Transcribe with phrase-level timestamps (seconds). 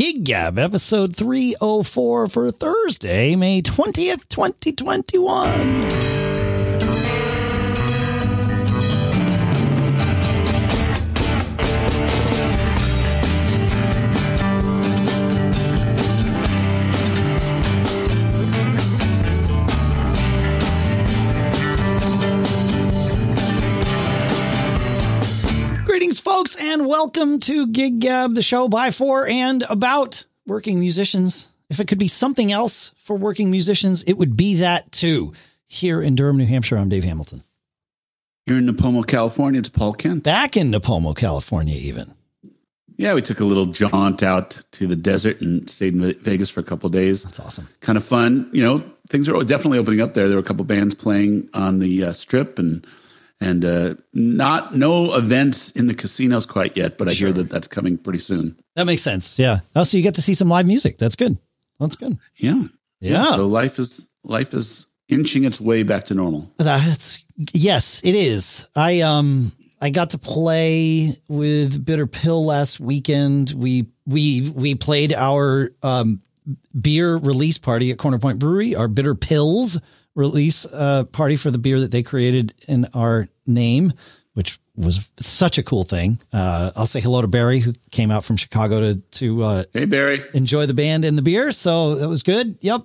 [0.00, 6.19] Gig Gab, episode 304 for Thursday, May 20th, 2021.
[27.02, 31.48] Welcome to Gig Gab, the show by, for, and about working musicians.
[31.70, 35.32] If it could be something else for working musicians, it would be that too.
[35.66, 37.42] Here in Durham, New Hampshire, I'm Dave Hamilton.
[38.44, 40.24] Here in Nipomo, California, it's Paul Kent.
[40.24, 42.12] Back in Nipomo, California, even.
[42.98, 46.60] Yeah, we took a little jaunt out to the desert and stayed in Vegas for
[46.60, 47.22] a couple days.
[47.22, 47.66] That's awesome.
[47.80, 48.50] Kind of fun.
[48.52, 50.28] You know, things are definitely opening up there.
[50.28, 52.86] There were a couple bands playing on the uh, strip and
[53.40, 57.28] and uh, not no events in the casinos quite yet, but I sure.
[57.28, 58.60] hear that that's coming pretty soon.
[58.76, 59.38] That makes sense.
[59.38, 59.60] Yeah.
[59.74, 60.98] Oh, so you get to see some live music.
[60.98, 61.38] That's good.
[61.78, 62.18] That's good.
[62.36, 62.64] Yeah.
[63.00, 63.12] Yeah.
[63.12, 63.36] yeah.
[63.36, 66.52] So life is life is inching its way back to normal.
[66.58, 68.66] That's yes, it is.
[68.76, 73.52] I um I got to play with Bitter Pill last weekend.
[73.56, 76.20] We we we played our um
[76.78, 79.78] beer release party at Corner Point Brewery, our Bitter Pills
[80.14, 83.92] release uh, party for the beer that they created in our name,
[84.34, 86.20] which was such a cool thing.
[86.32, 89.84] Uh, I'll say hello to Barry, who came out from Chicago to to uh, hey
[89.84, 91.52] Barry enjoy the band and the beer.
[91.52, 92.58] So that was good.
[92.60, 92.82] Yep.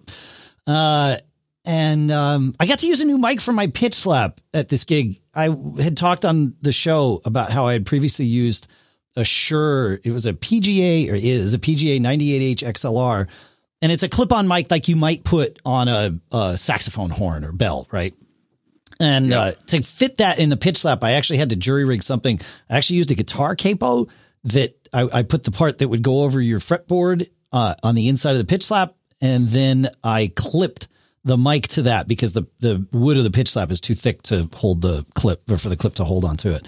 [0.68, 1.18] Uh,
[1.64, 4.84] and um, I got to use a new mic for my pitch slap at this
[4.84, 5.20] gig.
[5.34, 8.68] I had talked on the show about how I had previously used
[9.16, 10.00] a Shure.
[10.04, 13.28] It was a PGA or is a PGA 98H XLR
[13.82, 17.52] and it's a clip-on mic like you might put on a, a saxophone horn or
[17.52, 18.14] bell, right?
[19.00, 22.02] And uh, to fit that in the pitch slap, I actually had to jury rig
[22.02, 22.40] something.
[22.70, 24.08] I actually used a guitar capo
[24.46, 28.08] that I, I put the part that would go over your fretboard uh, on the
[28.08, 30.88] inside of the pitch slap, and then I clipped
[31.26, 34.22] the mic to that because the the wood of the pitch slap is too thick
[34.24, 36.66] to hold the clip or for the clip to hold onto it.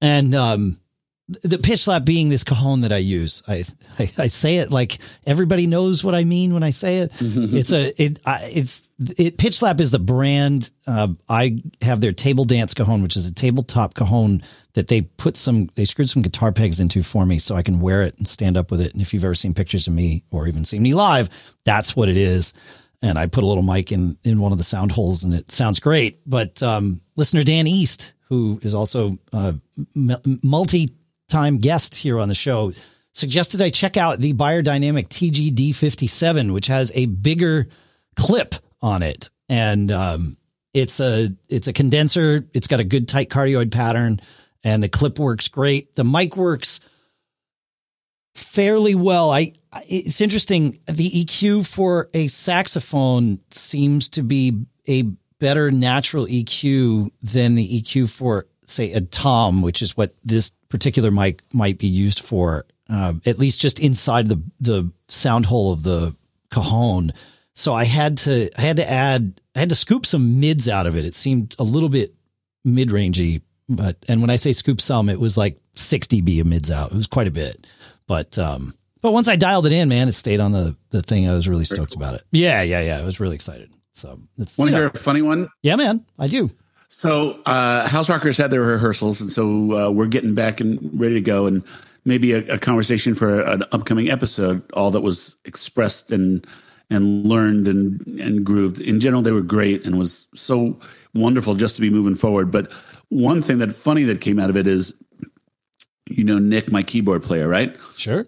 [0.00, 0.80] And um,
[1.28, 3.42] the pitch slap being this cajon that I use.
[3.46, 3.64] I,
[3.98, 7.12] I, I say it like everybody knows what I mean when I say it.
[7.20, 10.70] it's a it I, it's it pitch slap is the brand.
[10.86, 15.36] Uh, I have their table dance cajon, which is a tabletop cajon that they put
[15.36, 18.26] some they screwed some guitar pegs into for me so I can wear it and
[18.26, 18.92] stand up with it.
[18.94, 21.28] And if you've ever seen pictures of me or even seen me live,
[21.64, 22.54] that's what it is.
[23.02, 25.52] And I put a little mic in in one of the sound holes, and it
[25.52, 26.20] sounds great.
[26.26, 29.52] But um, listener Dan East, who is also uh,
[29.94, 30.94] multi
[31.28, 32.72] time guest here on the show,
[33.12, 37.66] suggested I check out the Beyerdynamic TGD57, which has a bigger
[38.16, 39.30] clip on it.
[39.48, 40.36] And um,
[40.74, 42.46] it's a it's a condenser.
[42.52, 44.20] It's got a good tight cardioid pattern,
[44.62, 45.96] and the clip works great.
[45.96, 46.80] The mic works
[48.34, 49.30] fairly well.
[49.30, 49.52] I
[49.88, 50.78] it's interesting.
[50.86, 55.02] The EQ for a saxophone seems to be a
[55.38, 61.10] better natural EQ than the EQ for say a tom, which is what this particular
[61.10, 65.82] mic might be used for, uh, at least just inside the the sound hole of
[65.82, 66.14] the
[66.50, 67.12] cajon.
[67.54, 70.86] So I had to I had to add I had to scoop some mids out
[70.86, 71.04] of it.
[71.04, 72.14] It seemed a little bit
[72.64, 76.46] mid rangey, but and when I say scoop some, it was like 60 dB of
[76.46, 76.92] mids out.
[76.92, 77.66] It was quite a bit,
[78.06, 81.28] but um, but once I dialed it in, man, it stayed on the the thing.
[81.28, 82.24] I was really stoked about it.
[82.30, 82.98] Yeah, yeah, yeah.
[82.98, 83.72] I was really excited.
[83.94, 85.48] So it's want to hear a funny one?
[85.62, 86.50] Yeah, man, I do.
[86.88, 91.14] So uh, House Rockers had their rehearsals, and so uh, we're getting back and ready
[91.14, 91.62] to go, and
[92.04, 94.62] maybe a, a, conversation for an upcoming episode.
[94.72, 96.46] All that was expressed and
[96.90, 98.80] and learned and and grooved.
[98.80, 100.78] In general, they were great, and was so
[101.14, 102.50] wonderful just to be moving forward.
[102.50, 102.72] But
[103.10, 104.94] one thing that funny that came out of it is,
[106.08, 107.76] you know, Nick, my keyboard player, right?
[107.96, 108.26] Sure.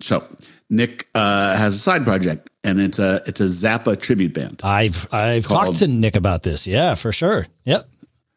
[0.00, 0.26] So
[0.72, 4.62] Nick uh, has a side project, and it's a it's a Zappa tribute band.
[4.64, 6.66] I've I've called, talked to Nick about this.
[6.66, 7.46] Yeah, for sure.
[7.64, 7.86] Yep.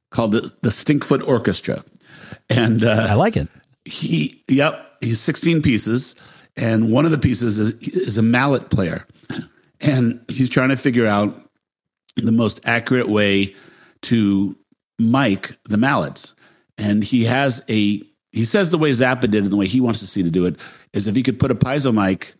[0.09, 1.85] Called the the Stinkfoot Orchestra,
[2.50, 3.47] and uh, I like it.
[3.85, 6.13] He yep, he's sixteen pieces,
[6.57, 9.07] and one of the pieces is is a mallet player,
[9.80, 11.42] and he's trying to figure out
[12.18, 13.56] the most accurate way
[14.01, 14.57] to
[15.00, 16.33] mic the mallets,
[16.77, 19.80] and he has a he says the way Zappa did it and the way he
[19.80, 20.60] wants to see to do it
[20.95, 22.33] is if he could put a piezo mic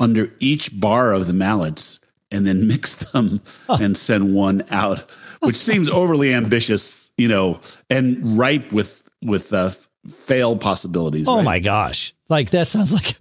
[0.00, 2.00] under each bar of the mallets
[2.30, 3.78] and then mix them huh.
[3.80, 9.70] and send one out, which seems overly ambitious, you know, and ripe with with uh,
[10.08, 11.28] fail possibilities.
[11.28, 11.44] Oh right?
[11.44, 12.14] my gosh!
[12.28, 13.18] Like that sounds like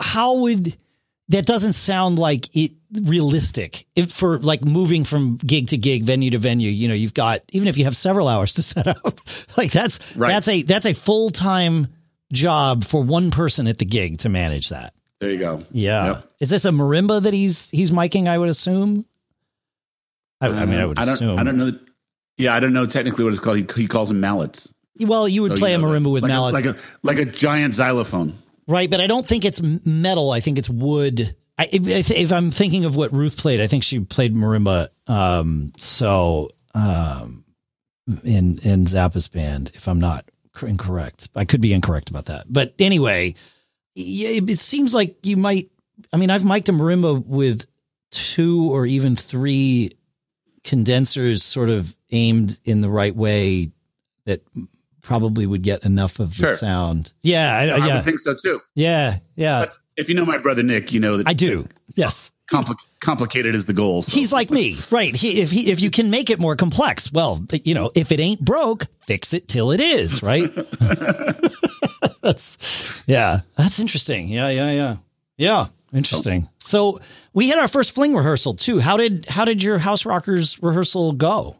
[0.00, 0.76] how would
[1.28, 2.72] that doesn't sound like it
[3.04, 7.14] realistic if for like moving from gig to gig venue to venue you know you've
[7.14, 9.18] got even if you have several hours to set up
[9.56, 10.28] like that's right.
[10.28, 11.88] that's a that's a full-time
[12.32, 14.94] job for one person at the gig to manage that.
[15.20, 15.64] There you go.
[15.70, 16.06] Yeah.
[16.06, 16.30] Yep.
[16.40, 18.26] Is this a marimba that he's he's miking?
[18.26, 19.04] I would assume.
[20.40, 21.38] I, I mean, I would Uh, I don't, assume.
[21.38, 21.78] I don't know.
[22.38, 23.58] Yeah, I don't know technically what it's called.
[23.58, 24.72] He, he calls them mallets.
[24.98, 26.80] Well, you would So, play you a know, marimba with like mallets, a, like a
[27.02, 28.38] like a giant xylophone.
[28.66, 28.90] right?
[28.90, 30.32] But I don't think it's metal.
[30.32, 31.36] I think it's wood.
[31.58, 34.88] I, if, if I'm thinking of what Ruth played, I think she played marimba.
[35.06, 37.44] Um, so um,
[38.24, 40.24] in in Zappa's band, if I'm not
[40.60, 42.46] incorrect, I could be incorrect about that.
[42.48, 43.34] But anyway,
[43.94, 45.70] it, seems like you might.
[46.12, 47.66] I mean, I've mic'd a marimba with
[48.10, 49.90] two or even three
[50.64, 53.70] condensers, sort of aimed in the right way,
[54.26, 54.42] that
[55.00, 56.54] probably would get enough of the Sure.
[56.54, 57.12] sound.
[57.22, 58.60] Yeah, I, I yeah, would think so too.
[58.74, 59.60] yeah, yeah.
[59.60, 61.68] But if you know my brother Nick, you know that I do.
[61.94, 62.30] Yes.
[62.52, 64.02] Compli- complicated is the goal.
[64.02, 64.12] so.
[64.12, 65.14] He's like me, right?
[65.14, 68.20] He, if he, if you can make it more complex, well, you know, if it
[68.20, 70.50] ain't broke, fix it till it is, right?
[72.22, 72.58] that's,
[73.06, 74.28] yeah, that's interesting.
[74.28, 74.96] Yeah, yeah, yeah,
[75.36, 75.66] yeah.
[75.92, 76.48] Interesting.
[76.58, 77.00] So
[77.34, 78.78] we had our first fling rehearsal too.
[78.78, 81.56] How did how did your House Rockers rehearsal go?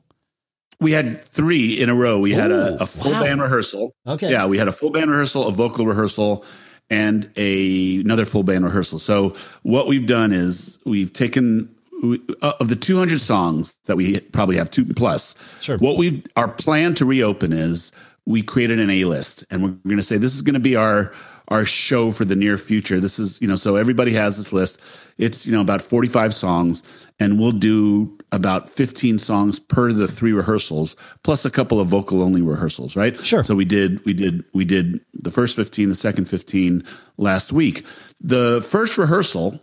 [0.83, 2.19] we had three in a row.
[2.19, 3.23] We had a, a full wow.
[3.23, 3.94] band rehearsal.
[4.06, 4.31] Okay.
[4.31, 6.44] Yeah, we had a full band rehearsal, a vocal rehearsal,
[6.93, 8.99] and a another full band rehearsal.
[8.99, 14.21] So what we've done is we've taken we, uh, of the 200 songs that we
[14.21, 15.35] probably have two plus.
[15.61, 15.79] Sure.
[15.79, 17.93] What we our plan to reopen is
[18.27, 20.77] we created an A list, and we're going to say this is going to be
[20.77, 21.12] our
[21.49, 23.00] our show for the near future.
[23.00, 24.79] This is you know so everybody has this list.
[25.19, 26.83] It's you know about 45 songs,
[27.21, 32.23] and we'll do about 15 songs per the three rehearsals, plus a couple of vocal
[32.23, 33.17] only rehearsals, right?
[33.23, 33.43] Sure.
[33.44, 36.83] So we did we did we did the first 15, the second 15
[37.19, 37.85] last week.
[38.21, 39.61] The first rehearsal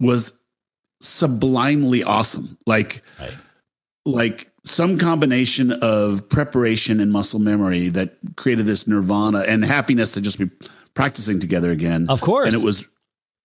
[0.00, 0.32] was
[1.00, 2.56] sublimely awesome.
[2.66, 3.34] Like Right.
[4.06, 10.20] like some combination of preparation and muscle memory that created this nirvana and happiness to
[10.20, 10.50] just be
[10.94, 12.06] practicing together again.
[12.08, 12.52] Of course.
[12.52, 12.86] And it was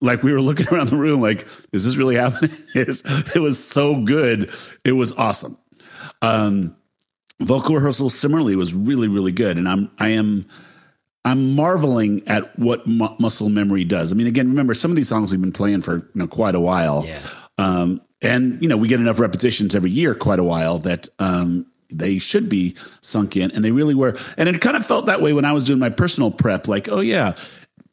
[0.02, 2.52] like we were looking around the room like, is this really happening?
[2.76, 4.52] It was so good.
[4.84, 5.58] It was awesome.
[6.22, 6.76] Um,
[7.42, 9.58] vocal rehearsal similarly was really, really good.
[9.58, 10.46] And I'm, I am,
[11.24, 14.12] I'm marveling at what mu- muscle memory does.
[14.12, 16.54] I mean, again, remember some of these songs we've been playing for you know quite
[16.54, 17.20] a while, Yeah.
[17.58, 21.66] um, and you know we get enough repetitions every year, quite a while that um,
[21.98, 24.18] they should be sunk in, and they really were.
[24.38, 26.90] And it kind of felt that way when I was doing my personal prep, like,
[26.90, 27.36] oh yeah,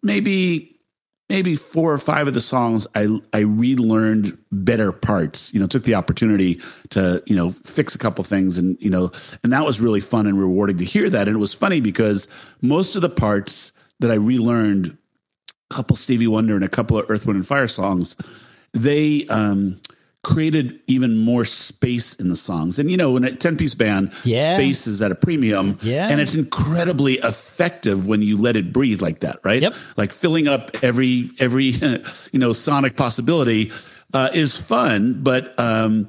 [0.03, 0.73] maybe
[1.29, 5.53] maybe four or five of the songs I I relearned better parts.
[5.55, 6.61] You know, took the opportunity
[6.91, 9.11] to you know fix a couple things, and you know,
[9.43, 11.29] and that was really fun and rewarding to hear that.
[11.29, 12.29] And it was funny because
[12.61, 14.97] most of the parts that I relearned,
[15.71, 18.17] a couple Stevie Wonder and a couple of Earth, Wind and Fire songs,
[18.73, 19.81] they um,
[20.23, 22.79] created even more space in the songs.
[22.79, 24.57] And you know, in a ten piece band, Yeah.
[24.57, 26.09] space is at a premium, Yeah.
[26.09, 29.63] and it's incredibly effective when you let it breathe like that, right?
[29.63, 29.75] Yep.
[29.97, 31.67] Like filling up every every
[32.33, 33.73] you know sonic possibility
[34.15, 36.07] uh, is fun, but um,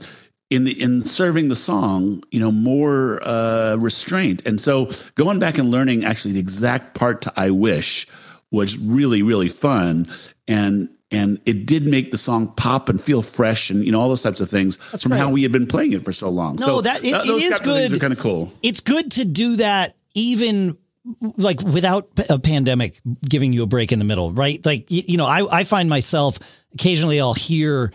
[0.52, 4.44] in in serving the song, you know, more uh, restraint.
[4.46, 8.08] And so going back and learning actually the exact part to "I Wish"
[8.52, 10.08] was really really fun,
[10.48, 14.10] and and it did make the song pop and feel fresh, and you know all
[14.10, 15.20] those types of things from great.
[15.20, 16.56] how we had been playing it for so long.
[16.56, 17.94] No, so that- it- those is good.
[17.94, 18.52] are kind of cool.
[18.62, 20.78] it's good to do that even
[21.38, 24.66] like without a pandemic giving you a break in the middle, right?
[24.66, 26.40] Like, you, you know, I, I find myself
[26.74, 27.92] occasionally I'll hear,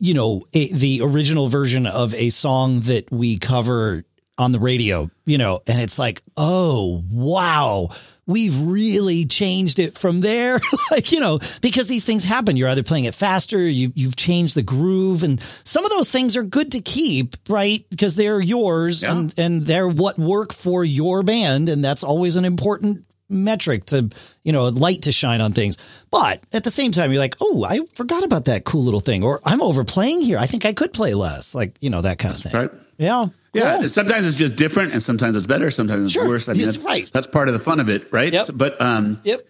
[0.00, 4.04] you know, a, the original version of a song that we cover
[4.36, 7.90] on the radio, you know, and it's like, oh, wow.
[8.30, 10.60] We've really changed it from there.
[10.90, 12.56] like, you know, because these things happen.
[12.56, 16.36] You're either playing it faster, you, you've changed the groove, and some of those things
[16.36, 17.84] are good to keep, right?
[17.90, 19.12] Because they're yours Yeah.
[19.16, 21.68] and, and they're what work for your band.
[21.68, 24.10] And that's always an important metric to,
[24.42, 25.76] you know, light to shine on things.
[26.10, 29.22] But at the same time, you're like, oh, I forgot about that cool little thing,
[29.22, 30.36] or I'm overplaying here.
[30.38, 32.52] I think I could play less, like, you know, that kind of thing.
[32.52, 32.70] Right.
[33.00, 33.26] Yeah.
[33.52, 36.28] Yeah, sometimes it's just different, and sometimes it's better, sometimes it's Sure.
[36.28, 36.48] worse.
[36.48, 37.10] I mean, Yes, that's, right.
[37.12, 38.32] that's part of the fun of it, right?
[38.32, 38.50] Yep.
[38.54, 39.40] But um, Yep.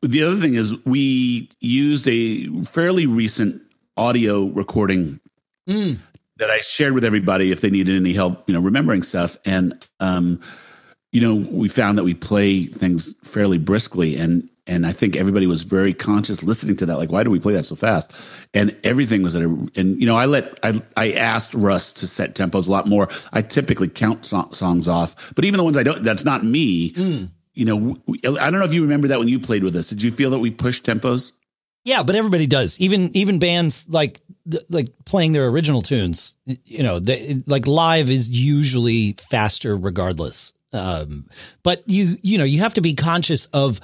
[0.00, 3.60] the other thing is we used a fairly recent
[3.98, 5.20] audio recording
[5.68, 5.98] Mm.
[6.38, 9.36] that I shared with everybody if they needed any help, you know, remembering stuff.
[9.44, 10.40] And um,
[11.12, 15.48] you know, we found that we play things fairly briskly, and and I think everybody
[15.48, 16.96] was very conscious listening to that.
[16.96, 18.12] Like, why do we play that so fast?
[18.54, 19.46] And everything was at a.
[19.74, 23.08] And you know, I let I I asked Russ to set tempos a lot more.
[23.32, 26.94] I typically count so- songs off, but even the ones I don't, that's not me.
[27.52, 29.88] You know, we, I don't know if you remember that when you played with us.
[29.88, 31.32] Did you feel that we pushed tempos?
[31.84, 32.78] Yeah, but everybody does.
[32.78, 34.20] Even even bands like
[34.68, 36.36] like playing their original tunes.
[36.64, 40.52] You know, they, like live is usually faster regardless.
[40.72, 41.28] Um,
[41.64, 43.80] but you, you know, you have to be conscious of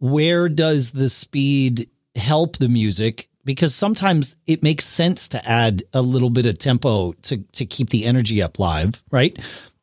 [0.00, 6.02] where does the speed help the music because sometimes it makes sense to add a
[6.02, 9.38] little bit of tempo to to keep the energy up live, right?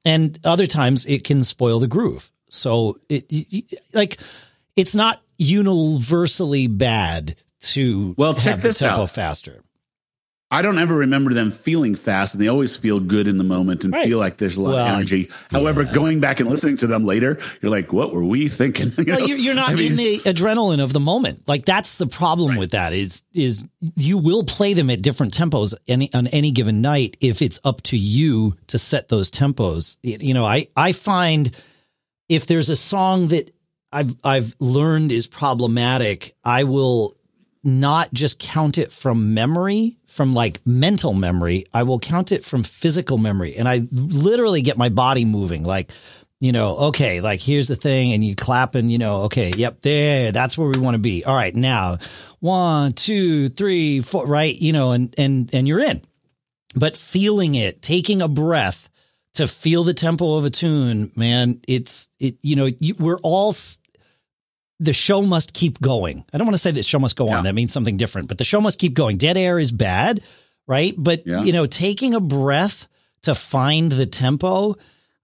[0.06, 2.32] And other times it can spoil the groove.
[2.50, 3.26] So it,
[3.94, 4.18] like
[4.76, 9.64] it's not universally bad to well check have this tempo out faster.
[10.50, 13.84] I don't ever remember them feeling fast, and they always feel good in the moment
[13.84, 14.08] and Right.
[14.08, 15.30] feel like there's a lot Well, of energy.
[15.52, 19.04] However, going back and listening to them later, you're like, "What were we thinking?" You
[19.04, 19.16] know?
[19.18, 21.44] Well, you're, you're not I mean, in the adrenaline of the moment.
[21.50, 25.74] Like that's the problem with that is is you will play them at different tempos
[25.86, 29.98] any on any given night if it's up to you to set those tempos.
[30.02, 31.52] You know, I I find
[32.30, 33.54] if there's a song that
[33.92, 37.17] I've I've learned is problematic, I will
[37.68, 41.66] not just count it from memory, from like mental memory.
[41.74, 43.58] I will count it from physical memory.
[43.58, 45.64] And I literally get my body moving.
[45.64, 45.92] Like,
[46.40, 48.14] you know, okay, like here's the thing.
[48.14, 51.26] And you clap and, you know, okay, yep, there, that's where we want to be.
[51.26, 51.98] All right, now
[52.40, 54.56] one, two, three, four, right?
[54.56, 56.02] You know, and, and, and you're in.
[56.74, 58.90] But feeling it, taking a breath
[59.34, 63.54] to feel the tempo of a tune, man, it's, it, you know, you, we're all,
[64.80, 66.24] the show must keep going.
[66.34, 67.44] I don't want to say the show must go on.
[67.46, 69.18] That means something different, but the show must keep going.
[69.18, 70.22] Dead air is bad,
[70.68, 70.94] right?
[70.98, 71.44] But Yeah.
[71.44, 72.88] you know, taking a breath
[73.24, 74.76] to find the tempo,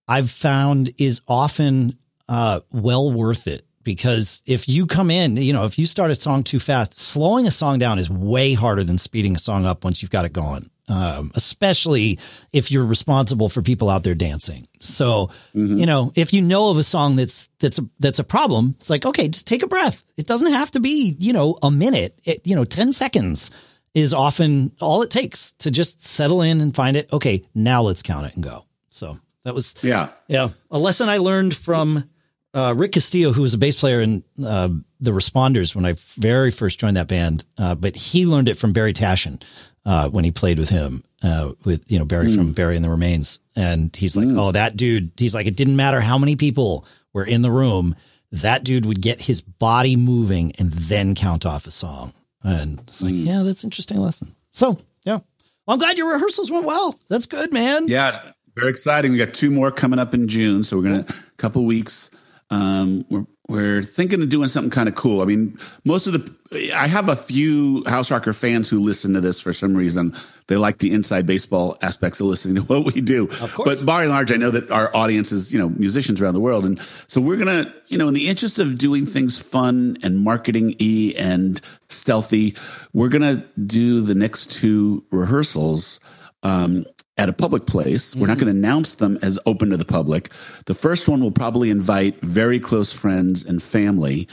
[0.07, 5.65] I've found is often uh, well worth it because if you come in, you know,
[5.65, 8.97] if you start a song too fast, slowing a song down is way harder than
[8.97, 10.69] speeding a song up once you've got it going.
[10.89, 12.19] Um, especially
[12.51, 14.67] if you're responsible for people out there dancing.
[14.81, 18.75] So, you know, if you know of a song that's that's a, that's a problem,
[18.81, 20.03] it's like okay, just take a breath.
[20.17, 22.19] It doesn't have to be you know a minute.
[22.25, 23.49] It, you know, ten seconds
[23.93, 27.11] is often all it takes to just settle in and find it.
[27.13, 28.65] Okay, now let's count it and go.
[28.89, 32.09] So that was yeah, yeah, a lesson I learned from
[32.53, 36.51] uh, Rick Castillo, who was a bass player in uh, the Responders when I very
[36.51, 37.45] first joined that band.
[37.57, 39.41] Uh, but he learned it from Barry Tashian
[39.85, 42.89] uh, when he played with him, uh, with you know Barry from Barry and the
[42.89, 45.11] Remains, and he's like, oh, that dude.
[45.17, 47.95] He's like, it didn't matter how many people were in the room.
[48.31, 52.13] That dude would get his body moving and then count off a song.
[52.41, 54.35] And it's like, yeah, that's an interesting lesson.
[54.51, 55.19] So yeah,
[55.65, 56.99] well, I'm glad your rehearsals went well.
[57.09, 57.87] That's good, man.
[57.87, 58.31] yeah.
[58.55, 59.11] Very exciting.
[59.11, 62.11] We got two more coming up in June, so we're gonna a couple weeks.
[62.51, 65.21] Um, we're we're thinking of doing something kind of cool.
[65.21, 69.21] I mean, most of the I have a few House Rocker fans who listen to
[69.21, 70.15] this for some reason.
[70.47, 73.27] They like the inside baseball aspects of listening to what we do.
[73.27, 73.79] Of course.
[73.79, 76.39] But by and large, I know that our audience is, you know, musicians around the
[76.39, 76.63] world.
[76.63, 80.19] And so we're going to, you know, in the interest of doing things fun and
[80.21, 81.59] marketing y and
[81.89, 82.55] stealthy,
[82.93, 85.99] we're going to do the next two rehearsals
[86.43, 86.85] um,
[87.17, 88.15] at a public place.
[88.15, 90.31] We're not going to announce them as open to the public.
[90.65, 94.27] The first one will probably invite very close friends and family.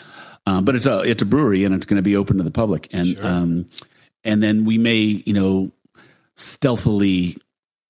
[0.47, 2.51] Um, but it's a it's a brewery and it's going to be open to the
[2.51, 3.67] public and um,
[4.25, 5.71] and then we may you know
[6.37, 7.37] stealthily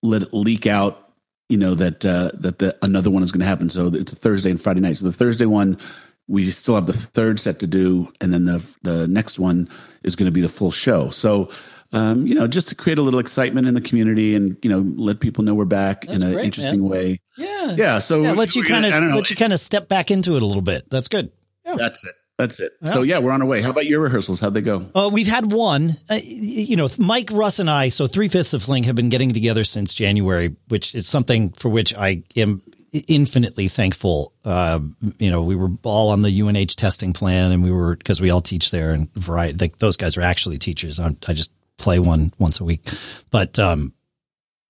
[0.03, 1.13] let it leak out,
[1.49, 3.71] you know, that uh, that the another one is going to happen.
[3.71, 4.97] So it's a Thursday and Friday night.
[4.97, 5.79] So the Thursday one,
[6.27, 9.69] we still have the third set to do, and then the the next one
[10.03, 11.11] is going to be the full show.
[11.11, 11.51] So.
[11.93, 14.79] Um, you know, just to create a little excitement in the community, and you know,
[14.97, 16.89] let people know we're back That's in an interesting man.
[16.91, 17.21] way.
[17.37, 17.75] Yeah.
[17.77, 19.89] Yeah, so Yeah, let you kind gonna- I don't of let you kind of step
[19.89, 20.89] back into it a little bit.
[20.89, 21.31] That's good.
[21.65, 21.75] Yeah.
[21.77, 22.15] That's it.
[22.39, 22.73] That's it.
[22.87, 23.61] So yeah, we're on our way.
[23.61, 24.41] How about your rehearsals?
[24.41, 24.87] How'd they go?
[24.95, 25.99] Uh, we've had one.
[26.09, 27.91] Uh, you know, Mike, Russ, and I.
[27.91, 31.69] So three fifths of Fling have been getting together since January, which is something for
[31.69, 32.63] which I am
[33.09, 34.33] infinitely thankful.
[34.43, 34.81] Uh,
[35.19, 38.31] you know, we were all on the UNH testing plan, and we were because we
[38.31, 39.59] all teach there, and variety.
[39.59, 40.99] Like those guys are actually teachers.
[40.99, 42.87] i I just play one once a week,
[43.31, 43.93] but um,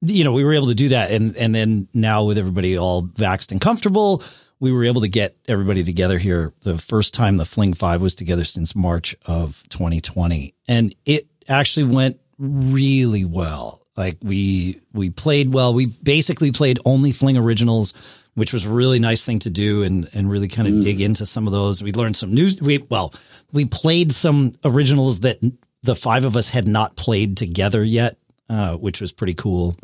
[0.02, 1.10] you know, we were able to do that.
[1.10, 4.22] And, and then now with everybody all vaxxed and comfortable,
[4.58, 6.52] we were able to get everybody together here.
[6.60, 10.54] The first time the Fling Five was together since March of 2020.
[10.68, 13.86] And it actually went really well.
[13.96, 15.74] Like we, we played well.
[15.74, 17.92] We basically played only Fling originals,
[18.34, 21.26] which was a really nice thing to do and, and really kind of dig into
[21.26, 21.82] some of those.
[21.82, 23.12] We learned some new, we, well,
[23.52, 25.40] we played some originals that
[25.82, 28.18] the five of us had not played together yet,
[28.48, 29.76] uh, which was pretty cool.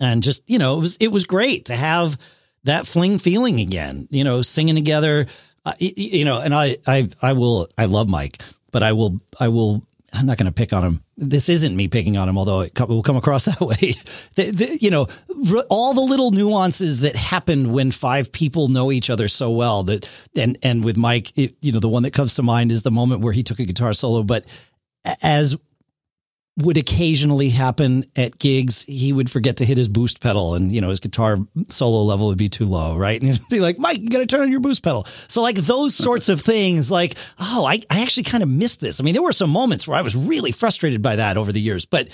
[0.00, 2.18] And just you know it was it was great to have
[2.64, 5.26] that fling feeling again you know singing together.
[5.64, 9.46] Uh, you know and i i i will i love mike but i will i
[9.46, 11.04] will i'm not going to pick on him.
[11.16, 13.94] This isn't me picking on him although it will come across that way.
[14.34, 15.06] The, the, you know
[15.70, 20.10] all the little nuances that happen when five people know each other so well that
[20.34, 22.90] and and with mike it, you know the one that comes to mind is the
[22.90, 24.44] moment where he took a guitar solo but
[25.22, 25.56] as
[26.58, 28.82] would occasionally happen at gigs.
[28.82, 32.28] He would forget to hit his boost pedal and, you know, his guitar solo level
[32.28, 33.20] would be too low, right?
[33.20, 35.06] And he'd be like, Mike, you got to turn on your boost pedal.
[35.28, 39.00] So like those sorts of things, like, oh, I, I actually kind of missed this.
[39.00, 41.60] I mean, there were some moments where I was really frustrated by that over the
[41.60, 42.08] years, but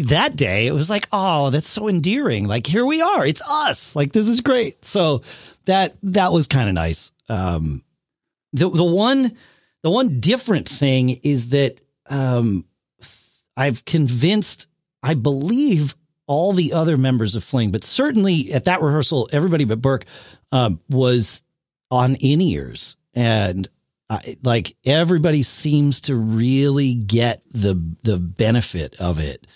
[0.00, 2.46] that day it was like, oh, that's so endearing.
[2.46, 3.24] Like here we are.
[3.24, 3.96] It's us.
[3.96, 4.84] Like this is great.
[4.84, 5.22] So
[5.64, 7.10] that, that was kind of nice.
[7.30, 7.82] Um,
[8.52, 9.36] the, the one,
[9.82, 12.64] the one different thing is that, um,
[13.56, 14.66] I've convinced,
[15.02, 15.96] I believe,
[16.26, 20.04] all the other members of Fling, but certainly at that rehearsal, everybody but Burke
[20.52, 21.42] um, was
[21.90, 23.66] on in ears, and
[24.10, 29.46] I, like everybody seems to really get the the benefit of it,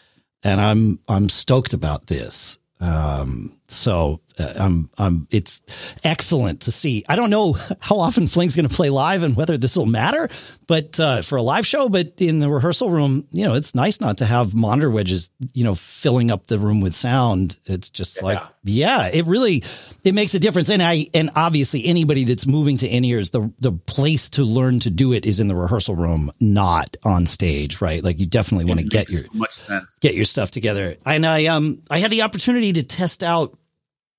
[0.42, 2.58] and I'm I'm stoked about this.
[2.80, 5.60] Um, so uh, I'm, I'm, it's
[6.04, 7.04] excellent to see.
[7.08, 10.28] I don't know how often Fling's going to play live and whether this will matter,
[10.66, 14.00] but uh, for a live show, but in the rehearsal room, you know, it's nice
[14.00, 17.58] not to have monitor wedges, you know, filling up the room with sound.
[17.66, 18.24] It's just yeah.
[18.24, 19.64] like, yeah, it really,
[20.04, 20.70] it makes a difference.
[20.70, 24.78] And I, and obviously anybody that's moving to in ears, the, the place to learn
[24.80, 28.02] to do it is in the rehearsal room, not on stage, right?
[28.02, 30.96] Like you definitely want to get your, so get your stuff together.
[31.04, 33.58] And I, um, I had the opportunity to test out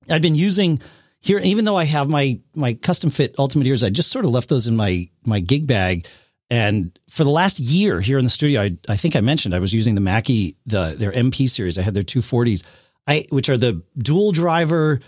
[0.09, 0.81] I've been using
[1.19, 4.31] here, even though I have my my custom fit Ultimate ears, I just sort of
[4.31, 6.05] left those in my my gig bag.
[6.49, 9.59] And for the last year here in the studio, I, I think I mentioned I
[9.59, 11.77] was using the Mackie the their MP series.
[11.77, 12.63] I had their 240s,
[13.07, 14.99] I which are the dual driver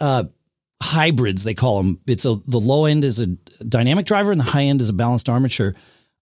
[0.00, 0.24] uh,
[0.80, 2.00] hybrids they call them.
[2.06, 4.94] It's a the low end is a dynamic driver and the high end is a
[4.94, 5.74] balanced armature.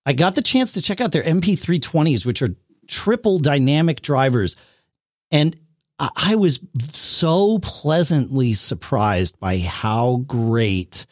[0.07, 2.57] I got the chance to check out their MP320s, which are
[2.87, 4.57] triple dynamic drivers,
[5.31, 5.55] and
[5.99, 6.61] I was
[6.93, 11.07] so pleasantly surprised by how great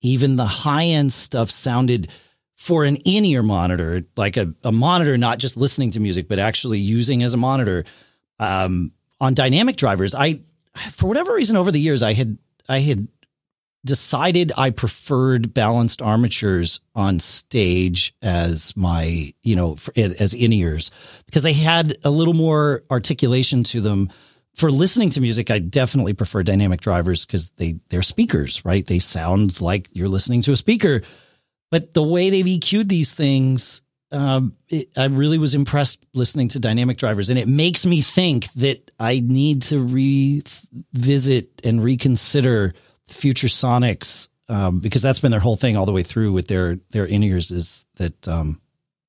[0.00, 2.12] even the high end stuff sounded
[2.54, 6.38] for an in ear monitor, like a, a monitor, not just listening to music, but
[6.38, 7.84] actually using as a monitor
[8.38, 10.14] um, on dynamic drivers.
[10.14, 10.40] I,
[10.92, 13.08] for whatever reason, over the years, I had, I had
[13.84, 20.90] decided I preferred balanced armatures on stage as my, you know, for, as in ears
[21.26, 24.10] because they had a little more articulation to them
[24.58, 28.84] for listening to music, I definitely prefer dynamic drivers because they they're speakers, right?
[28.84, 31.02] They sound like you're listening to a speaker.
[31.70, 36.58] But the way they've EQ'd these things, um, it, I really was impressed listening to
[36.58, 42.74] dynamic drivers, and it makes me think that I need to revisit and reconsider
[43.08, 46.78] future Sonics um, because that's been their whole thing all the way through with their
[46.90, 48.60] their in ears is that um,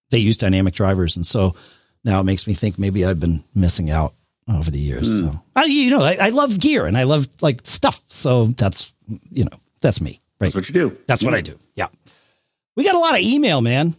[0.10, 1.56] they use dynamic drivers, and so
[2.04, 4.14] now it makes me think maybe I've been missing out
[4.50, 5.08] over the years.
[5.08, 5.32] Mm.
[5.32, 8.02] So I, you know, I, I, love gear and I love like stuff.
[8.08, 8.92] So that's
[9.32, 10.22] you know that's me.
[10.40, 10.48] Right.
[10.48, 10.98] That's what you do.
[11.08, 11.30] That's yeah.
[11.30, 11.60] what I do.
[11.76, 11.88] Yeah.
[12.76, 13.96] We got a lot of email, man.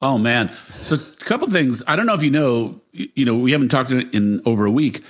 [0.00, 0.50] Oh man.
[0.80, 1.82] So a couple things.
[1.86, 2.80] I don't know if you know.
[2.92, 5.02] You know, we haven't talked in, in over a week.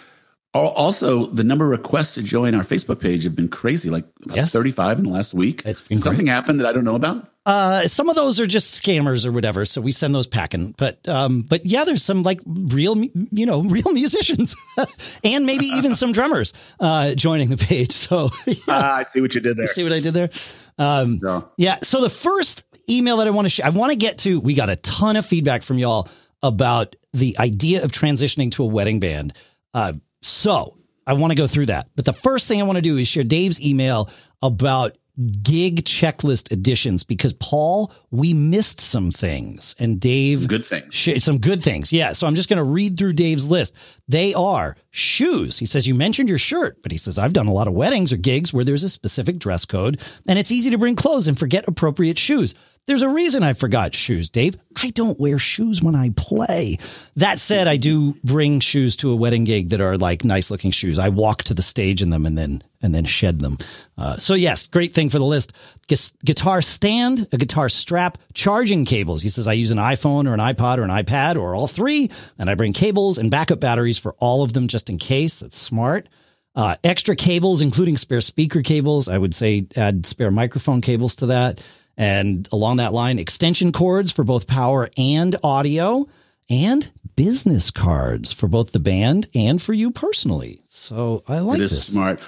[0.52, 4.52] Also, the number of requests to join our Facebook page have been crazy, like yes.
[4.52, 5.62] 35 in the last week.
[5.62, 6.28] Something great.
[6.28, 7.30] happened that I don't know about?
[7.46, 10.74] Uh, some of those are just scammers or whatever, so we send those packing.
[10.76, 14.54] But um, but yeah, there's some like real, you know, real musicians,
[15.24, 17.92] and maybe even some drummers uh, joining the page.
[17.92, 18.56] So yeah.
[18.68, 19.64] uh, I see what you did there.
[19.64, 20.30] You see what I did there?
[20.78, 21.48] Um, no.
[21.56, 21.78] Yeah.
[21.82, 24.40] So the first email that I want to share, I want to get to.
[24.40, 26.08] We got a ton of feedback from y'all
[26.42, 29.32] about the idea of transitioning to a wedding band.
[29.72, 31.88] Uh, so I want to go through that.
[31.96, 34.10] But the first thing I want to do is share Dave's email
[34.42, 34.96] about
[35.42, 40.94] gig checklist additions because Paul, we missed some things and Dave good things.
[40.94, 41.92] Sh- some good things.
[41.92, 42.12] Yeah.
[42.12, 43.74] So I'm just going to read through Dave's list.
[44.08, 45.58] They are shoes.
[45.58, 48.12] He says, you mentioned your shirt, but he says, I've done a lot of weddings
[48.12, 51.38] or gigs where there's a specific dress code and it's easy to bring clothes and
[51.38, 52.54] forget appropriate shoes.
[52.86, 54.56] There's a reason I forgot shoes, Dave.
[54.82, 56.78] I don't wear shoes when I play.
[57.14, 60.70] That said, I do bring shoes to a wedding gig that are like nice looking
[60.70, 60.98] shoes.
[60.98, 63.58] I walk to the stage in them and then and then shed them.
[63.98, 65.52] Uh, so yes, great thing for the list.
[65.88, 69.22] Gu- guitar stand, a guitar strap, charging cables.
[69.22, 72.10] He says I use an iPhone or an iPod or an iPad or all three,
[72.38, 75.40] and I bring cables and backup batteries for all of them just in case.
[75.40, 76.08] That's smart.
[76.54, 79.08] Uh, extra cables, including spare speaker cables.
[79.08, 81.62] I would say add spare microphone cables to that.
[81.96, 86.08] And along that line, extension cords for both power and audio,
[86.48, 90.62] and business cards for both the band and for you personally.
[90.68, 91.86] So I like it is this.
[91.86, 92.20] smart.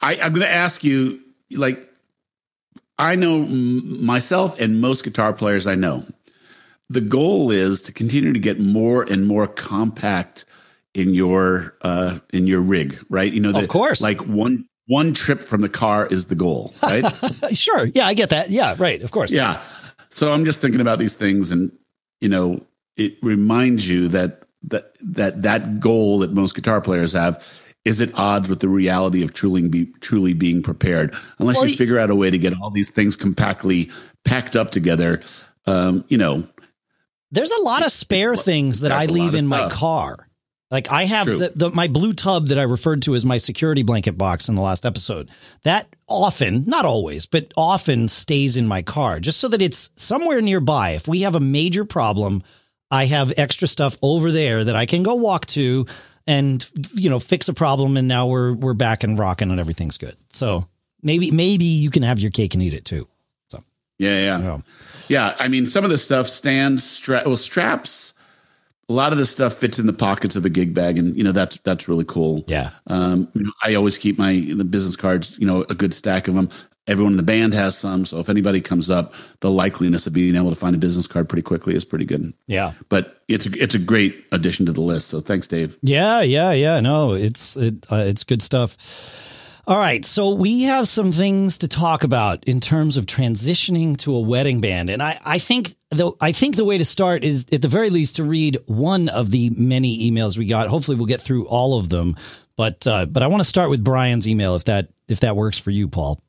[0.00, 1.88] I, I'm going to ask you, like,
[2.98, 6.04] I know myself and most guitar players I know.
[6.90, 10.44] The goal is to continue to get more and more compact
[10.92, 13.32] in your uh in your rig, right?
[13.32, 16.74] You know, the, of course, like one one trip from the car is the goal,
[16.82, 17.04] right?
[17.52, 17.86] sure.
[17.86, 18.50] Yeah, I get that.
[18.50, 19.00] Yeah, right.
[19.02, 19.30] Of course.
[19.30, 19.62] Yeah.
[20.10, 21.70] So I'm just thinking about these things and,
[22.20, 22.60] you know,
[22.96, 27.46] it reminds you that that that that goal that most guitar players have
[27.84, 31.14] is at odds with the reality of truly be, truly being prepared.
[31.38, 33.90] Unless well, you figure out a way to get all these things compactly
[34.24, 35.22] packed up together,
[35.66, 36.46] um, you know.
[37.30, 40.28] There's a lot of spare things that I leave in my car.
[40.70, 43.82] Like I have the, the, my blue tub that I referred to as my security
[43.82, 45.28] blanket box in the last episode.
[45.64, 50.40] That often, not always, but often stays in my car just so that it's somewhere
[50.40, 50.90] nearby.
[50.90, 52.44] If we have a major problem,
[52.90, 55.86] I have extra stuff over there that I can go walk to
[56.30, 56.64] and
[56.94, 60.16] you know fix a problem and now we're we're back and rocking and everything's good.
[60.30, 60.66] So
[61.02, 63.08] maybe maybe you can have your cake and eat it too.
[63.48, 63.62] So
[63.98, 64.38] Yeah, yeah.
[64.38, 64.62] You know.
[65.08, 68.14] Yeah, I mean some of the stuff stands stra- well straps
[68.88, 71.22] a lot of this stuff fits in the pockets of a gig bag, and you
[71.22, 72.42] know that's that's really cool.
[72.48, 72.70] Yeah.
[72.88, 75.38] Um, you know, I always keep my the business cards.
[75.38, 76.48] You know, a good stack of them.
[76.90, 80.34] Everyone in the band has some, so if anybody comes up, the likeliness of being
[80.34, 82.34] able to find a business card pretty quickly is pretty good.
[82.48, 82.72] Yeah.
[82.88, 85.08] But it's a, it's a great addition to the list.
[85.08, 85.78] So thanks, Dave.
[85.82, 86.80] Yeah, yeah, yeah.
[86.80, 88.76] No, it's it uh, it's good stuff.
[89.68, 94.16] All right, so we have some things to talk about in terms of transitioning to
[94.16, 97.46] a wedding band, and I, I think the I think the way to start is
[97.52, 100.66] at the very least to read one of the many emails we got.
[100.66, 102.16] Hopefully, we'll get through all of them,
[102.56, 105.58] but uh, but I want to start with Brian's email if that if that works
[105.58, 106.20] for you, Paul.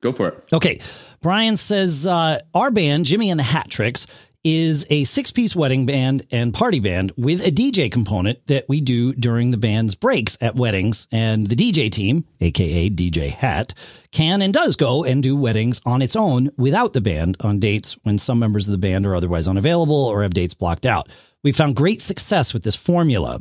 [0.00, 0.44] Go for it.
[0.52, 0.80] Okay,
[1.20, 4.06] Brian says uh, our band, Jimmy and the Hat Tricks,
[4.42, 8.80] is a six piece wedding band and party band with a DJ component that we
[8.80, 11.06] do during the band's breaks at weddings.
[11.12, 13.74] And the DJ team, aka DJ Hat,
[14.12, 17.98] can and does go and do weddings on its own without the band on dates
[18.02, 21.08] when some members of the band are otherwise unavailable or have dates blocked out.
[21.42, 23.40] We found great success with this formula.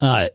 [0.00, 0.28] Uh,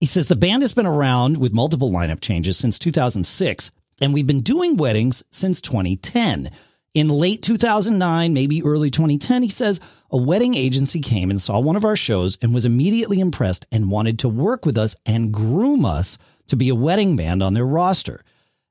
[0.00, 4.26] he says the band has been around with multiple lineup changes since 2006, and we've
[4.26, 6.50] been doing weddings since 2010.
[6.94, 9.80] In late 2009, maybe early 2010, he says,
[10.10, 13.90] a wedding agency came and saw one of our shows and was immediately impressed and
[13.90, 17.66] wanted to work with us and groom us to be a wedding band on their
[17.66, 18.22] roster.